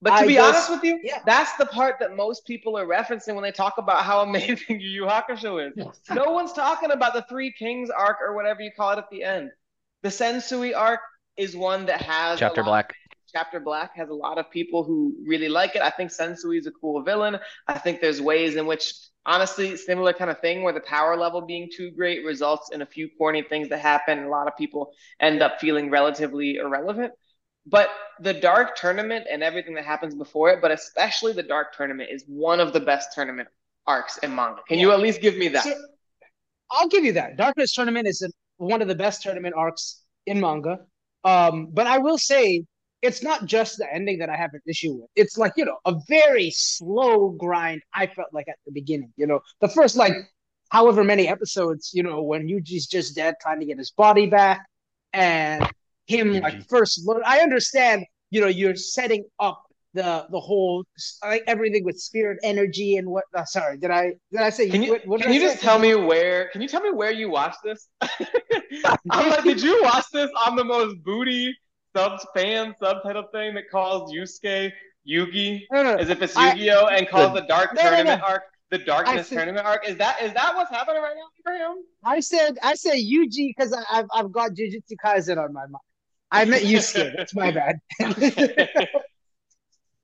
[0.00, 1.18] but to I be just, honest with you, yeah.
[1.26, 4.88] that's the part that most people are referencing when they talk about how amazing Yu
[4.88, 5.86] Yu Hakusho is.
[6.10, 9.24] no one's talking about the Three Kings arc or whatever you call it at the
[9.24, 9.50] end.
[10.02, 11.00] The Sensui arc
[11.36, 12.94] is one that has Chapter Black.
[13.32, 15.82] Chapter Black has a lot of people who really like it.
[15.82, 17.38] I think Sensui is a cool villain.
[17.66, 18.94] I think there's ways in which,
[19.26, 22.86] honestly, similar kind of thing where the power level being too great results in a
[22.86, 24.24] few corny things that happen.
[24.24, 27.12] A lot of people end up feeling relatively irrelevant.
[27.70, 27.90] But
[28.20, 32.24] the dark tournament and everything that happens before it, but especially the dark tournament, is
[32.26, 33.48] one of the best tournament
[33.86, 34.60] arcs in manga.
[34.68, 34.86] Can yeah.
[34.86, 35.64] you at least give me that?
[35.64, 35.74] So,
[36.70, 37.36] I'll give you that.
[37.36, 40.78] Darkness tournament is a, one of the best tournament arcs in manga.
[41.24, 42.64] Um, but I will say
[43.02, 45.10] it's not just the ending that I have an issue with.
[45.14, 49.12] It's like, you know, a very slow grind, I felt like at the beginning.
[49.16, 50.14] You know, the first like
[50.70, 54.66] however many episodes, you know, when Yuji's just dead trying to get his body back
[55.12, 55.70] and
[56.08, 57.22] him like first look.
[57.24, 59.62] I understand, you know, you're setting up
[59.94, 60.84] the the whole
[61.22, 63.24] like everything with spirit energy and what.
[63.34, 64.68] Uh, sorry, did I did I say?
[64.68, 66.48] Can you, what, what can you just tell me where?
[66.50, 67.88] Can you tell me where you watched this?
[68.00, 71.54] I'm like, did you watch this on the most booty
[71.94, 74.72] subs fan subtitle thing that calls Yusuke
[75.08, 78.78] Yugi no, no, as if it's Yu-Gi-Oh I, and calls the, Dark Tournament arc the
[78.78, 79.88] darkness said, tournament arc.
[79.88, 81.78] Is that is that what's happening right now for him?
[82.04, 85.82] I said I said Yugi because I've I've got Jujutsu Kaisen on my mind.
[86.30, 87.16] I meant Yusuke.
[87.16, 87.80] That's my bad.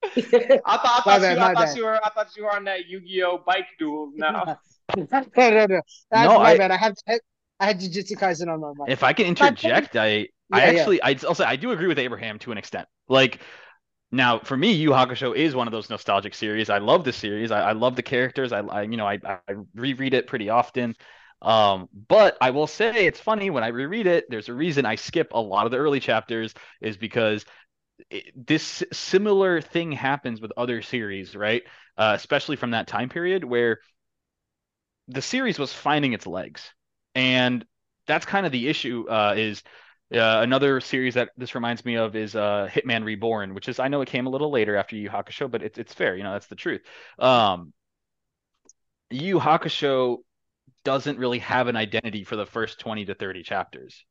[0.17, 2.65] I thought, I thought, you, bad, I thought you were I thought you were on
[2.65, 4.59] that Yu-Gi-Oh bike duel now.
[4.97, 5.81] no, no, no.
[6.11, 6.71] That's no, my I, bad.
[6.71, 6.95] I had
[7.61, 8.91] I had Jujutsu Kaisen on my mind.
[8.91, 11.09] If I can interject, I yeah, I actually yeah.
[11.09, 12.87] I also I do agree with Abraham to an extent.
[13.09, 13.41] Like
[14.13, 16.71] now, for me, Yu Hakusho is one of those nostalgic series.
[16.71, 17.51] I love the series.
[17.51, 18.53] I, I love the characters.
[18.53, 20.95] I, I you know I, I reread it pretty often.
[21.43, 24.27] Um, but I will say it's funny when I reread it.
[24.29, 27.45] There's a reason I skip a lot of the early chapters is because
[28.11, 31.63] it, this similar thing happens with other series, right?
[31.99, 33.81] Uh, especially from that time period where
[35.09, 36.73] the series was finding its legs,
[37.15, 37.65] and
[38.07, 39.07] that's kind of the issue.
[39.09, 39.63] Uh, is
[40.13, 43.89] uh, another series that this reminds me of is uh, Hitman Reborn, which is I
[43.89, 46.33] know it came a little later after Yu Hakusho, but it's it's fair, you know
[46.33, 46.83] that's the truth.
[47.19, 47.73] Um,
[49.11, 50.19] Yu Hakusho
[50.85, 54.05] doesn't really have an identity for the first 20 to 30 chapters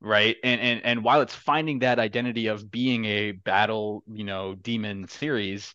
[0.00, 0.36] right?
[0.44, 5.08] And and and while it's finding that identity of being a battle you know demon
[5.08, 5.74] series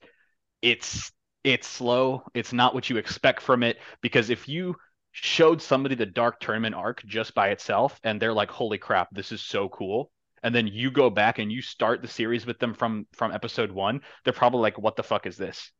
[0.61, 1.11] it's
[1.43, 2.23] it's slow.
[2.33, 4.75] It's not what you expect from it because if you
[5.11, 9.31] showed somebody the dark tournament arc just by itself and they're like holy crap this
[9.31, 10.11] is so cool
[10.43, 13.71] and then you go back and you start the series with them from from episode
[13.71, 15.71] 1 they're probably like what the fuck is this?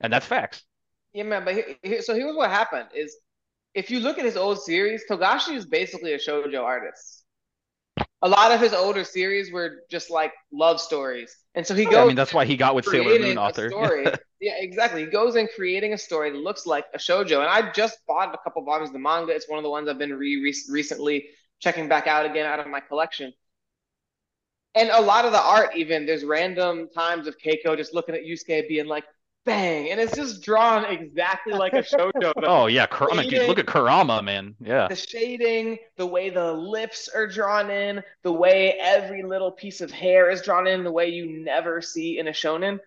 [0.00, 0.64] And that's facts
[1.12, 1.44] yeah, man.
[1.44, 3.16] But he, he, so here's what happened: is
[3.74, 7.24] if you look at his old series, Togashi is basically a shojo artist.
[8.22, 11.94] A lot of his older series were just like love stories, and so he goes.
[11.94, 13.70] I mean, that's why he got with Sailor Moon author.
[13.70, 14.06] Story.
[14.40, 15.04] yeah, exactly.
[15.04, 18.34] He goes in creating a story that looks like a shojo, and I just bought
[18.34, 19.32] a couple volumes of the manga.
[19.32, 21.28] It's one of the ones I've been re recently
[21.60, 23.32] checking back out again out of my collection.
[24.74, 28.22] And a lot of the art, even there's random times of Keiko just looking at
[28.22, 29.04] Yusuke being like,
[29.44, 32.32] bang, and it's just drawn exactly like a shoujo.
[32.42, 34.54] oh yeah, Kurama, dude, look at Kurama, man.
[34.60, 34.88] Yeah.
[34.88, 39.90] The shading, the way the lips are drawn in, the way every little piece of
[39.90, 42.78] hair is drawn in, the way you never see in a shonen.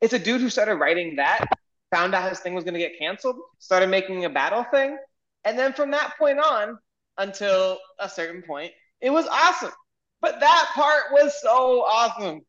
[0.00, 1.46] It's a dude who started writing that,
[1.90, 4.98] found out his thing was going to get canceled, started making a battle thing,
[5.44, 6.78] and then from that point on
[7.18, 9.72] until a certain point, it was awesome.
[10.20, 12.42] But that part was so awesome.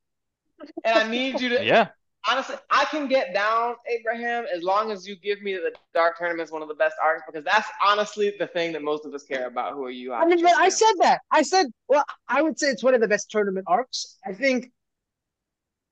[0.86, 1.90] And I need you to Yeah.
[2.30, 6.48] Honestly, I can get down Abraham as long as you give me the Dark Tournament
[6.48, 9.24] as one of the best arcs because that's honestly the thing that most of us
[9.24, 9.74] care about.
[9.74, 10.14] Who are you?
[10.14, 11.22] I mean, but I said that.
[11.32, 14.18] I said, well, I would say it's one of the best tournament arcs.
[14.26, 14.72] I think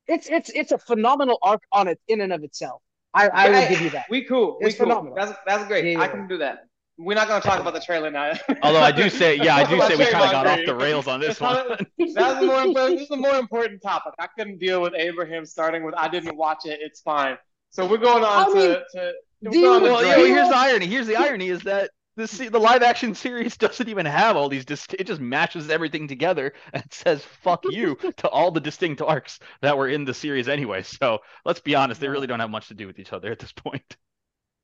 [0.07, 2.81] it's it's it's a phenomenal arc on it in and of itself.
[3.13, 4.05] I, I will give you that.
[4.09, 4.57] We cool.
[4.59, 4.85] We It's cool.
[4.85, 5.15] phenomenal.
[5.15, 5.85] That's that's great.
[5.85, 6.67] Yeah, I can do that.
[7.03, 8.33] We're not gonna talk about the trailer now.
[8.63, 11.07] Although I do say, yeah, I do say we kind of got off the rails
[11.07, 11.65] on this one.
[12.13, 12.99] That's more important.
[12.99, 14.13] This is a more important topic.
[14.19, 16.79] I couldn't deal with Abraham starting with "I didn't watch it.
[16.81, 17.37] It's fine."
[17.69, 19.13] So we're going on I to mean, to.
[19.49, 20.19] do we're going you- to Well, Dre.
[20.27, 20.85] you here's the irony.
[20.87, 24.65] Here's the irony is that the the live action series doesn't even have all these.
[24.65, 29.39] Dist- it just matches everything together and says "fuck you" to all the distinct arcs
[29.61, 30.83] that were in the series anyway.
[30.83, 33.39] So let's be honest, they really don't have much to do with each other at
[33.39, 33.95] this point.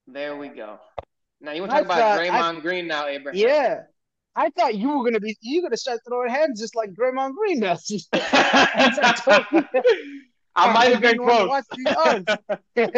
[0.08, 0.80] There we go.
[1.40, 3.40] Now you want to talk I about Draymond Green now, Abraham?
[3.40, 3.82] Yeah.
[4.36, 7.34] I thought you were gonna be you were gonna start throwing hands just like Draymond
[7.34, 8.08] Green does.
[10.58, 11.50] I might have been close.
[11.50, 12.38] wants the
[12.76, 12.96] odds.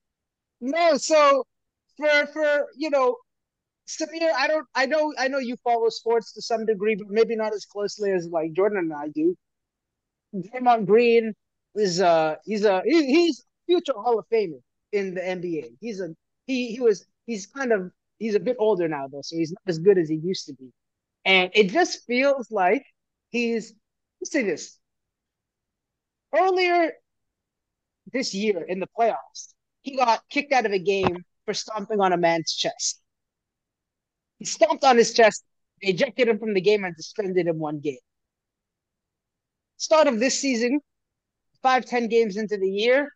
[0.60, 1.46] no, so
[1.96, 3.16] for for you know,
[3.86, 7.36] Samir, I don't I know I know you follow sports to some degree, but maybe
[7.36, 9.36] not as closely as like Jordan and I do.
[10.34, 11.34] Draymond Green
[11.76, 15.76] is uh he's a he, he's future Hall of Famer in the NBA.
[15.80, 16.08] He's a
[16.46, 19.62] he he was he's kind of he's a bit older now though, so he's not
[19.66, 20.70] as good as he used to be.
[21.24, 22.84] And it just feels like
[23.30, 23.74] he's
[24.20, 24.78] let's say this.
[26.34, 26.92] Earlier
[28.12, 32.12] this year in the playoffs, he got kicked out of a game for stomping on
[32.12, 33.00] a man's chest.
[34.38, 35.44] He stomped on his chest,
[35.82, 37.98] they ejected him from the game and suspended him one game.
[39.76, 40.80] Start of this season,
[41.62, 43.10] five, ten games into the year,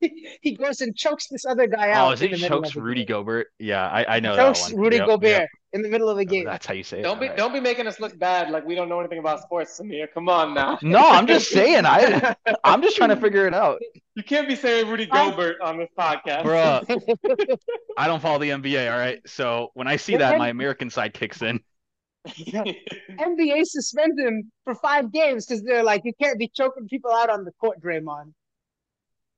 [0.42, 2.08] he goes and chokes this other guy oh, out.
[2.08, 3.16] Oh, is it the chokes Rudy game.
[3.16, 3.48] Gobert?
[3.58, 4.82] Yeah, I, I know Chokes that one.
[4.82, 5.48] Rudy Yep, Gobert yep.
[5.72, 6.44] in the middle of the Oh, game.
[6.44, 7.02] that's how you say it.
[7.02, 7.38] Don't be Alright.
[7.38, 10.06] don't be making us look bad like we don't know anything about sports, Samir.
[10.12, 10.78] Come on now.
[10.82, 11.86] No, I'm just saying.
[11.86, 12.34] I
[12.64, 13.80] I'm just trying to figure it out,
[14.14, 16.42] You can't be saying Rudy I- Gobert on this podcast.
[16.44, 17.58] Bruh.
[17.96, 18.92] I don't follow the NBA.
[18.92, 21.60] All right, so when I see that, my American side kicks in.
[22.26, 27.30] NBA suspend him for five games because they're like, you can't be choking people out
[27.30, 28.32] on the court, Draymond.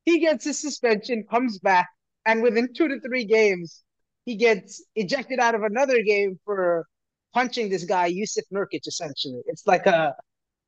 [0.05, 1.87] He gets his suspension, comes back,
[2.25, 3.83] and within two to three games,
[4.25, 6.85] he gets ejected out of another game for
[7.33, 9.41] punching this guy, Jusuf Nurkic, essentially.
[9.47, 10.15] It's like a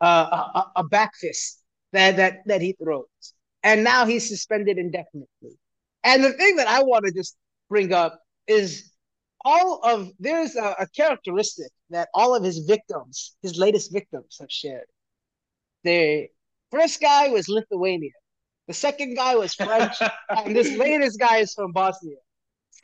[0.02, 1.62] a, a, a back fist
[1.94, 3.06] that, that, that he throws.
[3.64, 5.58] And now he's suspended indefinitely.
[6.04, 7.38] And the thing that I want to just
[7.70, 8.92] bring up is
[9.46, 14.52] all of there's a, a characteristic that all of his victims, his latest victims, have
[14.52, 14.86] shared.
[15.84, 16.28] The
[16.72, 18.12] first guy was Lithuania,
[18.72, 19.96] the second guy was French,
[20.30, 22.16] and this latest guy is from Bosnia.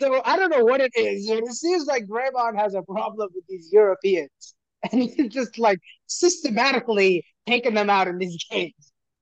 [0.01, 1.29] So I don't know what it is.
[1.29, 4.55] It seems like Draymond has a problem with these Europeans,
[4.91, 8.73] and he's just like systematically taking them out in these games.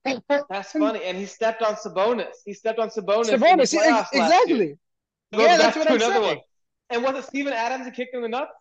[0.04, 1.04] That's funny.
[1.04, 2.34] And he stepped on Sabonis.
[2.44, 3.30] He stepped on Sabonis.
[3.30, 4.24] Sabonis, playoffs last year.
[4.24, 4.78] exactly.
[5.32, 6.22] Yeah, that's what I'm saying.
[6.22, 6.38] one.
[6.90, 8.52] And was it Steven Adams who kicked him in the nuts?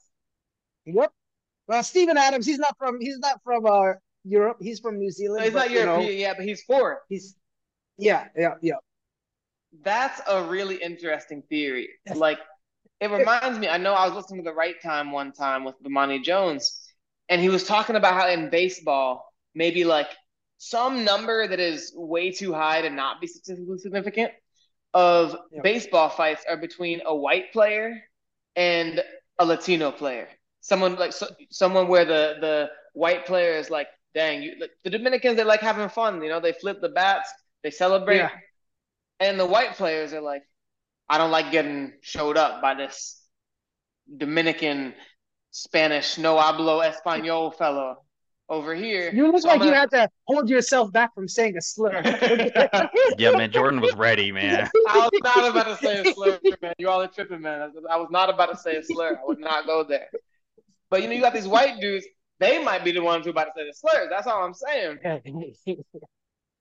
[0.86, 1.12] Yep.
[1.68, 3.94] Well, Steven Adams, he's not from he's not from uh
[4.24, 4.58] Europe.
[4.62, 5.40] He's from New Zealand.
[5.40, 6.98] No, he's but, not you know, European, yeah, but he's foreign.
[7.10, 7.36] he's
[7.98, 8.76] yeah, yeah, yeah.
[9.84, 11.90] That's a really interesting theory.
[12.14, 12.40] Like,
[13.00, 13.68] it reminds me.
[13.68, 16.94] I know I was listening to the Right Time one time with Bomani Jones,
[17.30, 20.08] and he was talking about how in baseball, maybe like
[20.58, 24.32] some number that is way too high to not be statistically significant
[24.94, 25.62] of Yeah.
[25.62, 28.02] baseball fights are between a white player
[28.56, 29.04] and
[29.40, 30.30] a Latino player.
[30.62, 34.90] Someone like so, someone where the the white player is like, dang, you like, the
[34.90, 36.22] Dominicans they like having fun.
[36.24, 37.30] You know, they flip the bats,
[37.66, 38.18] they celebrate.
[38.18, 38.30] Yeah.
[39.20, 40.44] And the white players are like,
[41.10, 43.20] I don't like getting showed up by this
[44.18, 44.94] Dominican,
[45.50, 48.04] Spanish, no hablo español fellow
[48.50, 49.12] over here.
[49.12, 52.04] You look So like you gonna- had to hold yourself back from saying a slur.
[53.18, 54.70] Yeah, man, Jordan was ready, man.
[54.88, 56.76] I was not about to say a slur, man.
[56.78, 57.62] You all are tripping, man.
[57.62, 59.18] I was- I was not about to say a slur.
[59.20, 60.10] I would not go there.
[60.92, 62.06] But you know, you got these white dudes.
[62.40, 64.08] They might be the ones who are about to say the slurs.
[64.12, 65.00] That's all I'm saying.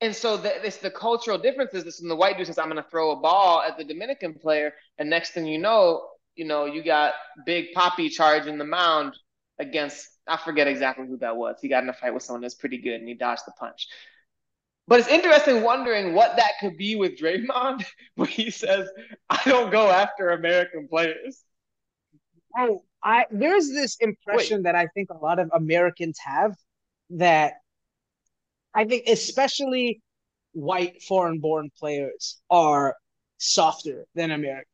[0.01, 1.85] And so the, it's the cultural differences.
[1.85, 4.35] This when the white dude says, "I'm going to throw a ball at the Dominican
[4.35, 7.15] player," and next thing you know, you know, you got
[7.47, 9.17] Big Papi charging the mound
[9.59, 11.57] against I forget exactly who that was.
[11.61, 13.89] He got in a fight with someone that's pretty good, and he dodged the punch.
[14.87, 17.85] But it's interesting wondering what that could be with Draymond,
[18.17, 18.89] where he says,
[19.31, 21.45] "I don't go after American players."
[22.57, 26.55] oh, I there's this impression that I think a lot of Americans have
[27.11, 27.55] that
[28.75, 30.01] I think especially
[30.53, 32.97] white foreign born players are
[33.39, 34.67] softer than Americans.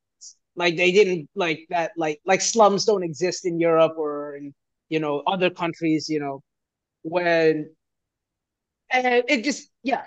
[0.56, 4.54] Like they didn't like that like like slums don't exist in Europe or in
[4.88, 6.42] you know other countries, you know.
[7.02, 7.70] when
[8.90, 10.04] and it just yeah.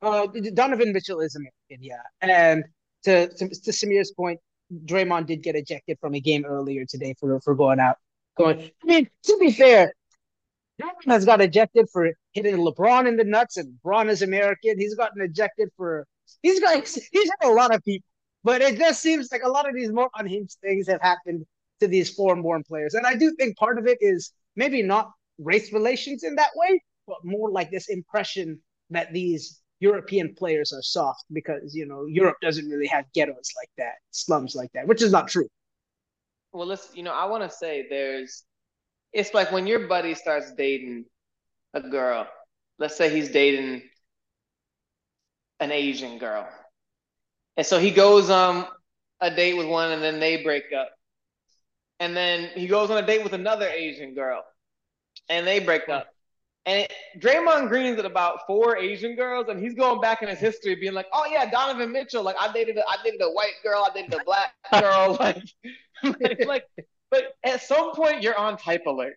[0.00, 2.02] Uh, Donovan Mitchell is American, yeah.
[2.20, 2.64] And
[3.04, 4.40] to, to to Samir's point,
[4.84, 7.96] Draymond did get ejected from a game earlier today for for going out.
[8.36, 9.92] Going, I mean, to be fair,
[11.06, 14.78] has got ejected for hitting LeBron in the nuts, and LeBron is American.
[14.78, 16.06] He's gotten ejected for
[16.42, 18.06] he's got he's had a lot of people,
[18.44, 21.44] but it just seems like a lot of these more unhinged things have happened
[21.80, 25.72] to these foreign-born players, and I do think part of it is maybe not race
[25.72, 28.60] relations in that way, but more like this impression
[28.90, 33.70] that these European players are soft because you know Europe doesn't really have ghettos like
[33.78, 35.48] that, slums like that, which is not true.
[36.52, 38.44] Well, let's you know I want to say there's
[39.12, 41.04] it's like when your buddy starts dating
[41.74, 42.26] a girl.
[42.78, 43.82] Let's say he's dating
[45.60, 46.48] an Asian girl,
[47.56, 48.66] and so he goes on
[49.20, 50.90] a date with one, and then they break up,
[52.00, 54.42] and then he goes on a date with another Asian girl,
[55.28, 56.08] and they break up.
[56.64, 60.38] And it, Draymond Green's at about four Asian girls, and he's going back in his
[60.38, 62.22] history, being like, "Oh yeah, Donovan Mitchell.
[62.22, 65.16] Like I dated, a, I dated a white girl, I dated a black girl.
[66.02, 66.64] like, like,
[67.12, 69.14] but at some point you're on type alert.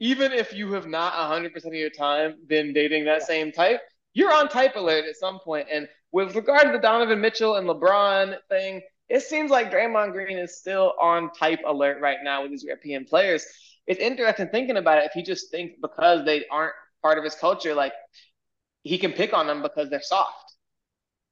[0.00, 3.80] Even if you have not 100% of your time been dating that same type,
[4.12, 5.68] you're on type alert at some point.
[5.72, 10.36] And with regard to the Donovan Mitchell and LeBron thing, it seems like Draymond Green
[10.36, 13.46] is still on type alert right now with these European players.
[13.86, 17.36] It's interesting thinking about it if he just thinks because they aren't part of his
[17.36, 17.92] culture, like
[18.82, 20.52] he can pick on them because they're soft.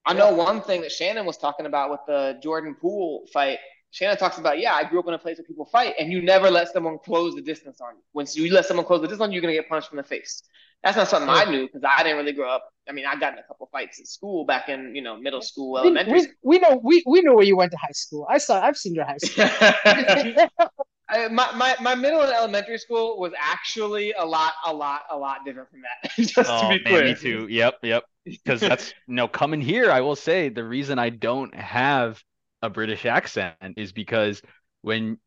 [0.07, 3.59] I know one thing that Shannon was talking about with the Jordan Poole fight.
[3.95, 6.21] Shannon talks about, yeah, I grew up in a place where people fight, and you
[6.21, 8.03] never let someone close the distance on you.
[8.13, 10.03] Once you let someone close the distance on you, you're gonna get punched in the
[10.03, 10.43] face.
[10.83, 12.69] That's not something I knew because I didn't really grow up.
[12.89, 15.41] I mean, I got in a couple fights at school back in you know middle
[15.43, 16.13] school, elementary.
[16.13, 18.27] We, we, we know we, we know where you went to high school.
[18.29, 19.47] I saw I've seen your high school.
[21.09, 25.17] I, my, my, my middle and elementary school was actually a lot, a lot, a
[25.17, 26.11] lot different from that.
[26.17, 27.05] Just oh, to be clear.
[27.05, 27.47] Man, me too.
[27.49, 28.05] Yep, yep.
[28.25, 32.23] Because that's you know coming here, I will say the reason I don't have
[32.65, 34.43] a British accent is because
[34.83, 35.19] when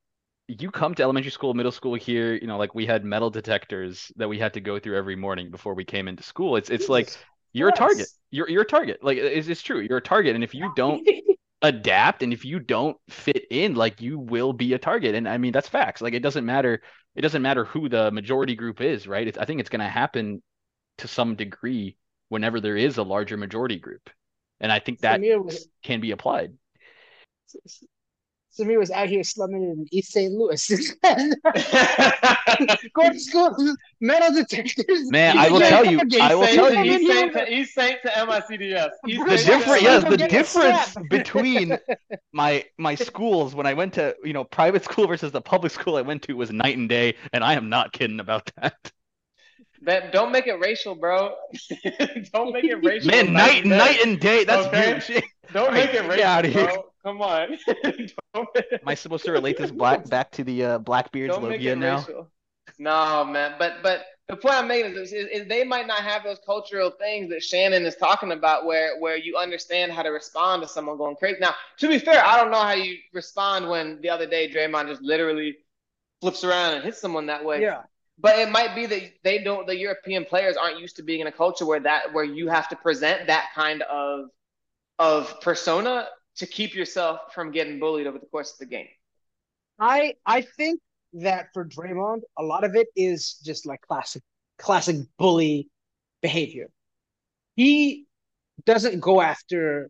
[0.48, 4.12] you come to elementary school, middle school here, you know, like we had metal detectors
[4.16, 6.56] that we had to go through every morning before we came into school.
[6.56, 7.16] It's it's like
[7.54, 8.08] you're a target.
[8.32, 9.04] You're you're a target.
[9.04, 9.80] Like it's, it's true.
[9.80, 11.08] You're a target, and if you don't
[11.62, 15.40] adapt and if you don't fit in like you will be a target and i
[15.40, 16.84] mean that's facts like it doesn't matter
[17.16, 19.88] it doesn't matter who the majority group is right it's, i think it's going to
[19.88, 20.40] happen
[21.00, 21.98] to some degree
[22.30, 24.08] whenever there is a larger majority group
[24.60, 26.54] and i think that was, can be applied
[28.58, 30.34] Samir was out here slumming in East St.
[30.34, 30.68] Louis.
[32.94, 35.12] Going to school, metal detectors.
[35.12, 36.00] Man, I will tell you.
[36.22, 36.94] I will tell you.
[36.94, 37.34] East St.
[37.34, 38.02] to, East St.
[38.02, 38.90] to MICDS.
[39.08, 41.78] East the difference, yes, the difference between
[42.32, 45.96] my my schools when I went to you know private school versus the public school
[45.98, 48.92] I went to was night and day, and I am not kidding about that.
[49.84, 51.36] That don't make it racial, bro.
[52.34, 53.12] don't make it racial.
[53.12, 54.44] Man, night and night and day.
[54.44, 55.00] That's okay?
[55.00, 55.24] huge.
[55.54, 56.66] Don't make it racial, Get out of here.
[56.66, 56.86] bro.
[57.04, 57.58] Come on.
[58.36, 58.48] Am
[58.86, 62.00] I supposed to relate this black back to the uh, Blackbeard's Don't Logia now?
[62.00, 62.32] Racial.
[62.80, 63.56] No, man.
[63.58, 66.92] But but the point I'm making is, is, is, they might not have those cultural
[66.92, 70.98] things that Shannon is talking about, where where you understand how to respond to someone
[70.98, 71.38] going crazy.
[71.40, 74.90] Now, to be fair, I don't know how you respond when the other day Draymond
[74.90, 75.58] just literally
[76.20, 77.62] flips around and hits someone that way.
[77.62, 77.84] Yeah.
[78.20, 79.68] But it might be that they don't.
[79.68, 82.68] The European players aren't used to being in a culture where that where you have
[82.70, 84.30] to present that kind of
[84.98, 86.08] of persona
[86.38, 88.88] to keep yourself from getting bullied over the course of the game?
[89.80, 90.82] I I think
[91.14, 94.24] that for Draymond, a lot of it is just like classic
[94.58, 95.70] classic bully
[96.22, 96.70] behavior.
[97.56, 98.06] He
[98.66, 99.90] doesn't go after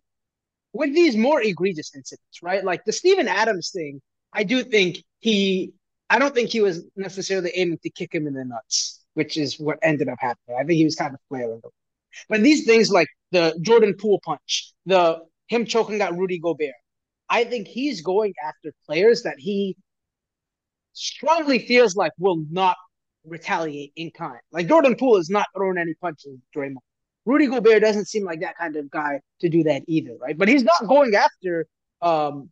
[0.74, 2.64] with these more egregious incidents, right?
[2.64, 4.02] Like the Steven Adams thing,
[4.34, 5.74] I do think he
[6.10, 9.60] I don't think he was necessarily aiming to kick him in the nuts, which is
[9.60, 10.58] what ended up happening.
[10.60, 11.62] I think he was kind of flailing.
[12.30, 16.74] But these things like the Jordan Poole punch, the him choking out Rudy Gobert.
[17.30, 19.76] I think he's going after players that he
[20.94, 22.78] strongly feels like will not
[23.26, 24.40] retaliate in kind.
[24.52, 26.78] Like Jordan Poole is not throwing any punches, Draymond.
[27.26, 30.38] Rudy Gobert doesn't seem like that kind of guy to do that either, right?
[30.38, 31.68] But he's not going after
[32.02, 32.50] um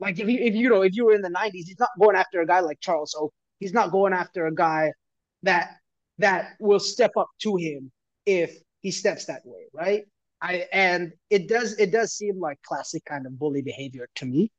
[0.00, 2.16] like if you if you know if you were in the nineties, he's not going
[2.16, 3.32] after a guy like Charles Oak.
[3.60, 4.92] He's not going after a guy
[5.42, 5.76] that
[6.18, 7.90] that will step up to him
[8.26, 10.04] if he steps that way, right?
[10.40, 14.50] I and it does it does seem like classic kind of bully behavior to me.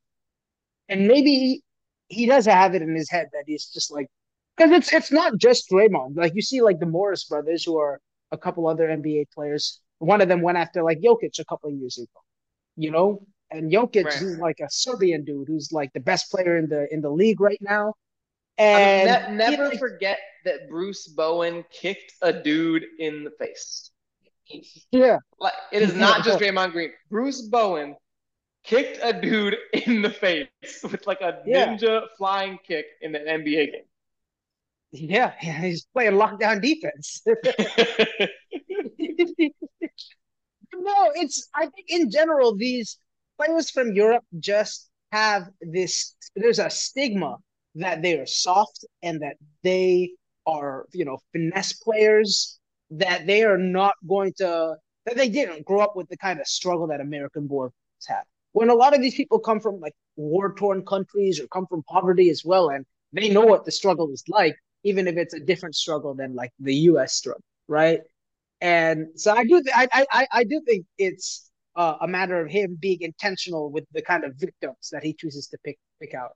[0.88, 1.62] And maybe he,
[2.08, 4.08] he does have it in his head that he's just like
[4.56, 6.16] because it's it's not just Draymond.
[6.16, 8.00] Like you see like the Morris brothers who are
[8.32, 9.80] a couple other NBA players.
[9.98, 12.20] One of them went after like Jokic a couple of years ago.
[12.76, 13.26] You know?
[13.50, 14.22] And Jokic right.
[14.22, 17.40] is like a Serbian dude who's like the best player in the in the league
[17.40, 17.94] right now.
[18.58, 23.90] And I mean, ne- never forget that Bruce Bowen kicked a dude in the face.
[24.90, 25.18] Yeah.
[25.38, 26.90] Like it is not just Draymond Green.
[27.10, 27.96] Bruce Bowen
[28.64, 30.48] kicked a dude in the face
[30.82, 31.66] with like a Yeah.
[31.66, 33.84] ninja flying kick in an NBA game.
[34.92, 37.22] Yeah, yeah, he's playing lockdown defense.
[40.74, 42.98] no, it's I think in general these
[43.36, 47.36] players from Europe just have this there's a stigma
[47.76, 50.12] that they are soft and that they
[50.46, 52.58] are, you know, finesse players
[52.90, 56.46] that they are not going to that they didn't grow up with the kind of
[56.46, 57.70] struggle that American born
[58.08, 58.24] have.
[58.52, 62.30] When a lot of these people come from like war-torn countries or come from poverty
[62.30, 65.74] as well, and they know what the struggle is like, even if it's a different
[65.74, 67.14] struggle than like the U.S.
[67.14, 68.00] struggle, right?
[68.60, 71.45] And so I do, th- I, I, I do think it's
[71.76, 75.48] uh, a matter of him being intentional with the kind of victims that he chooses
[75.48, 76.32] to pick pick out.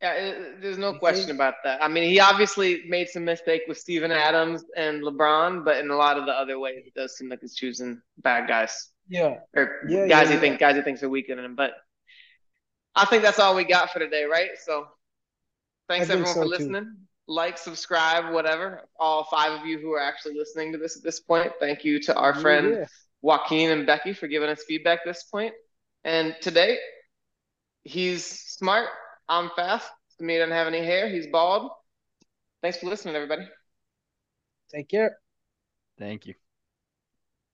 [0.00, 1.82] Yeah, there's no question about that.
[1.82, 5.96] I mean, he obviously made some mistake with Steven Adams and LeBron, but in a
[5.96, 9.70] lot of the other ways, it does seem like he's choosing bad guys Yeah, or
[9.82, 10.38] yeah, guys yeah, he yeah.
[10.38, 11.56] think guys he thinks are weaker than him.
[11.56, 11.72] But
[12.94, 14.50] I think that's all we got for today, right?
[14.64, 14.86] So
[15.88, 16.46] thanks everyone so for too.
[16.46, 16.96] listening.
[17.26, 18.82] Like, subscribe, whatever.
[18.98, 21.52] All five of you who are actually listening to this at this point.
[21.60, 22.86] Thank you to our Yeah, friend yeah.
[23.24, 25.54] Joaquin and Becky for giving us feedback this point.
[26.04, 26.76] And today,
[27.82, 28.88] he's smart.
[29.30, 29.90] I'm fast.
[30.20, 31.08] Samir doesn't have any hair.
[31.08, 31.70] He's bald.
[32.60, 33.48] Thanks for listening, everybody.
[34.70, 35.18] Take care.
[35.98, 36.34] Thank you.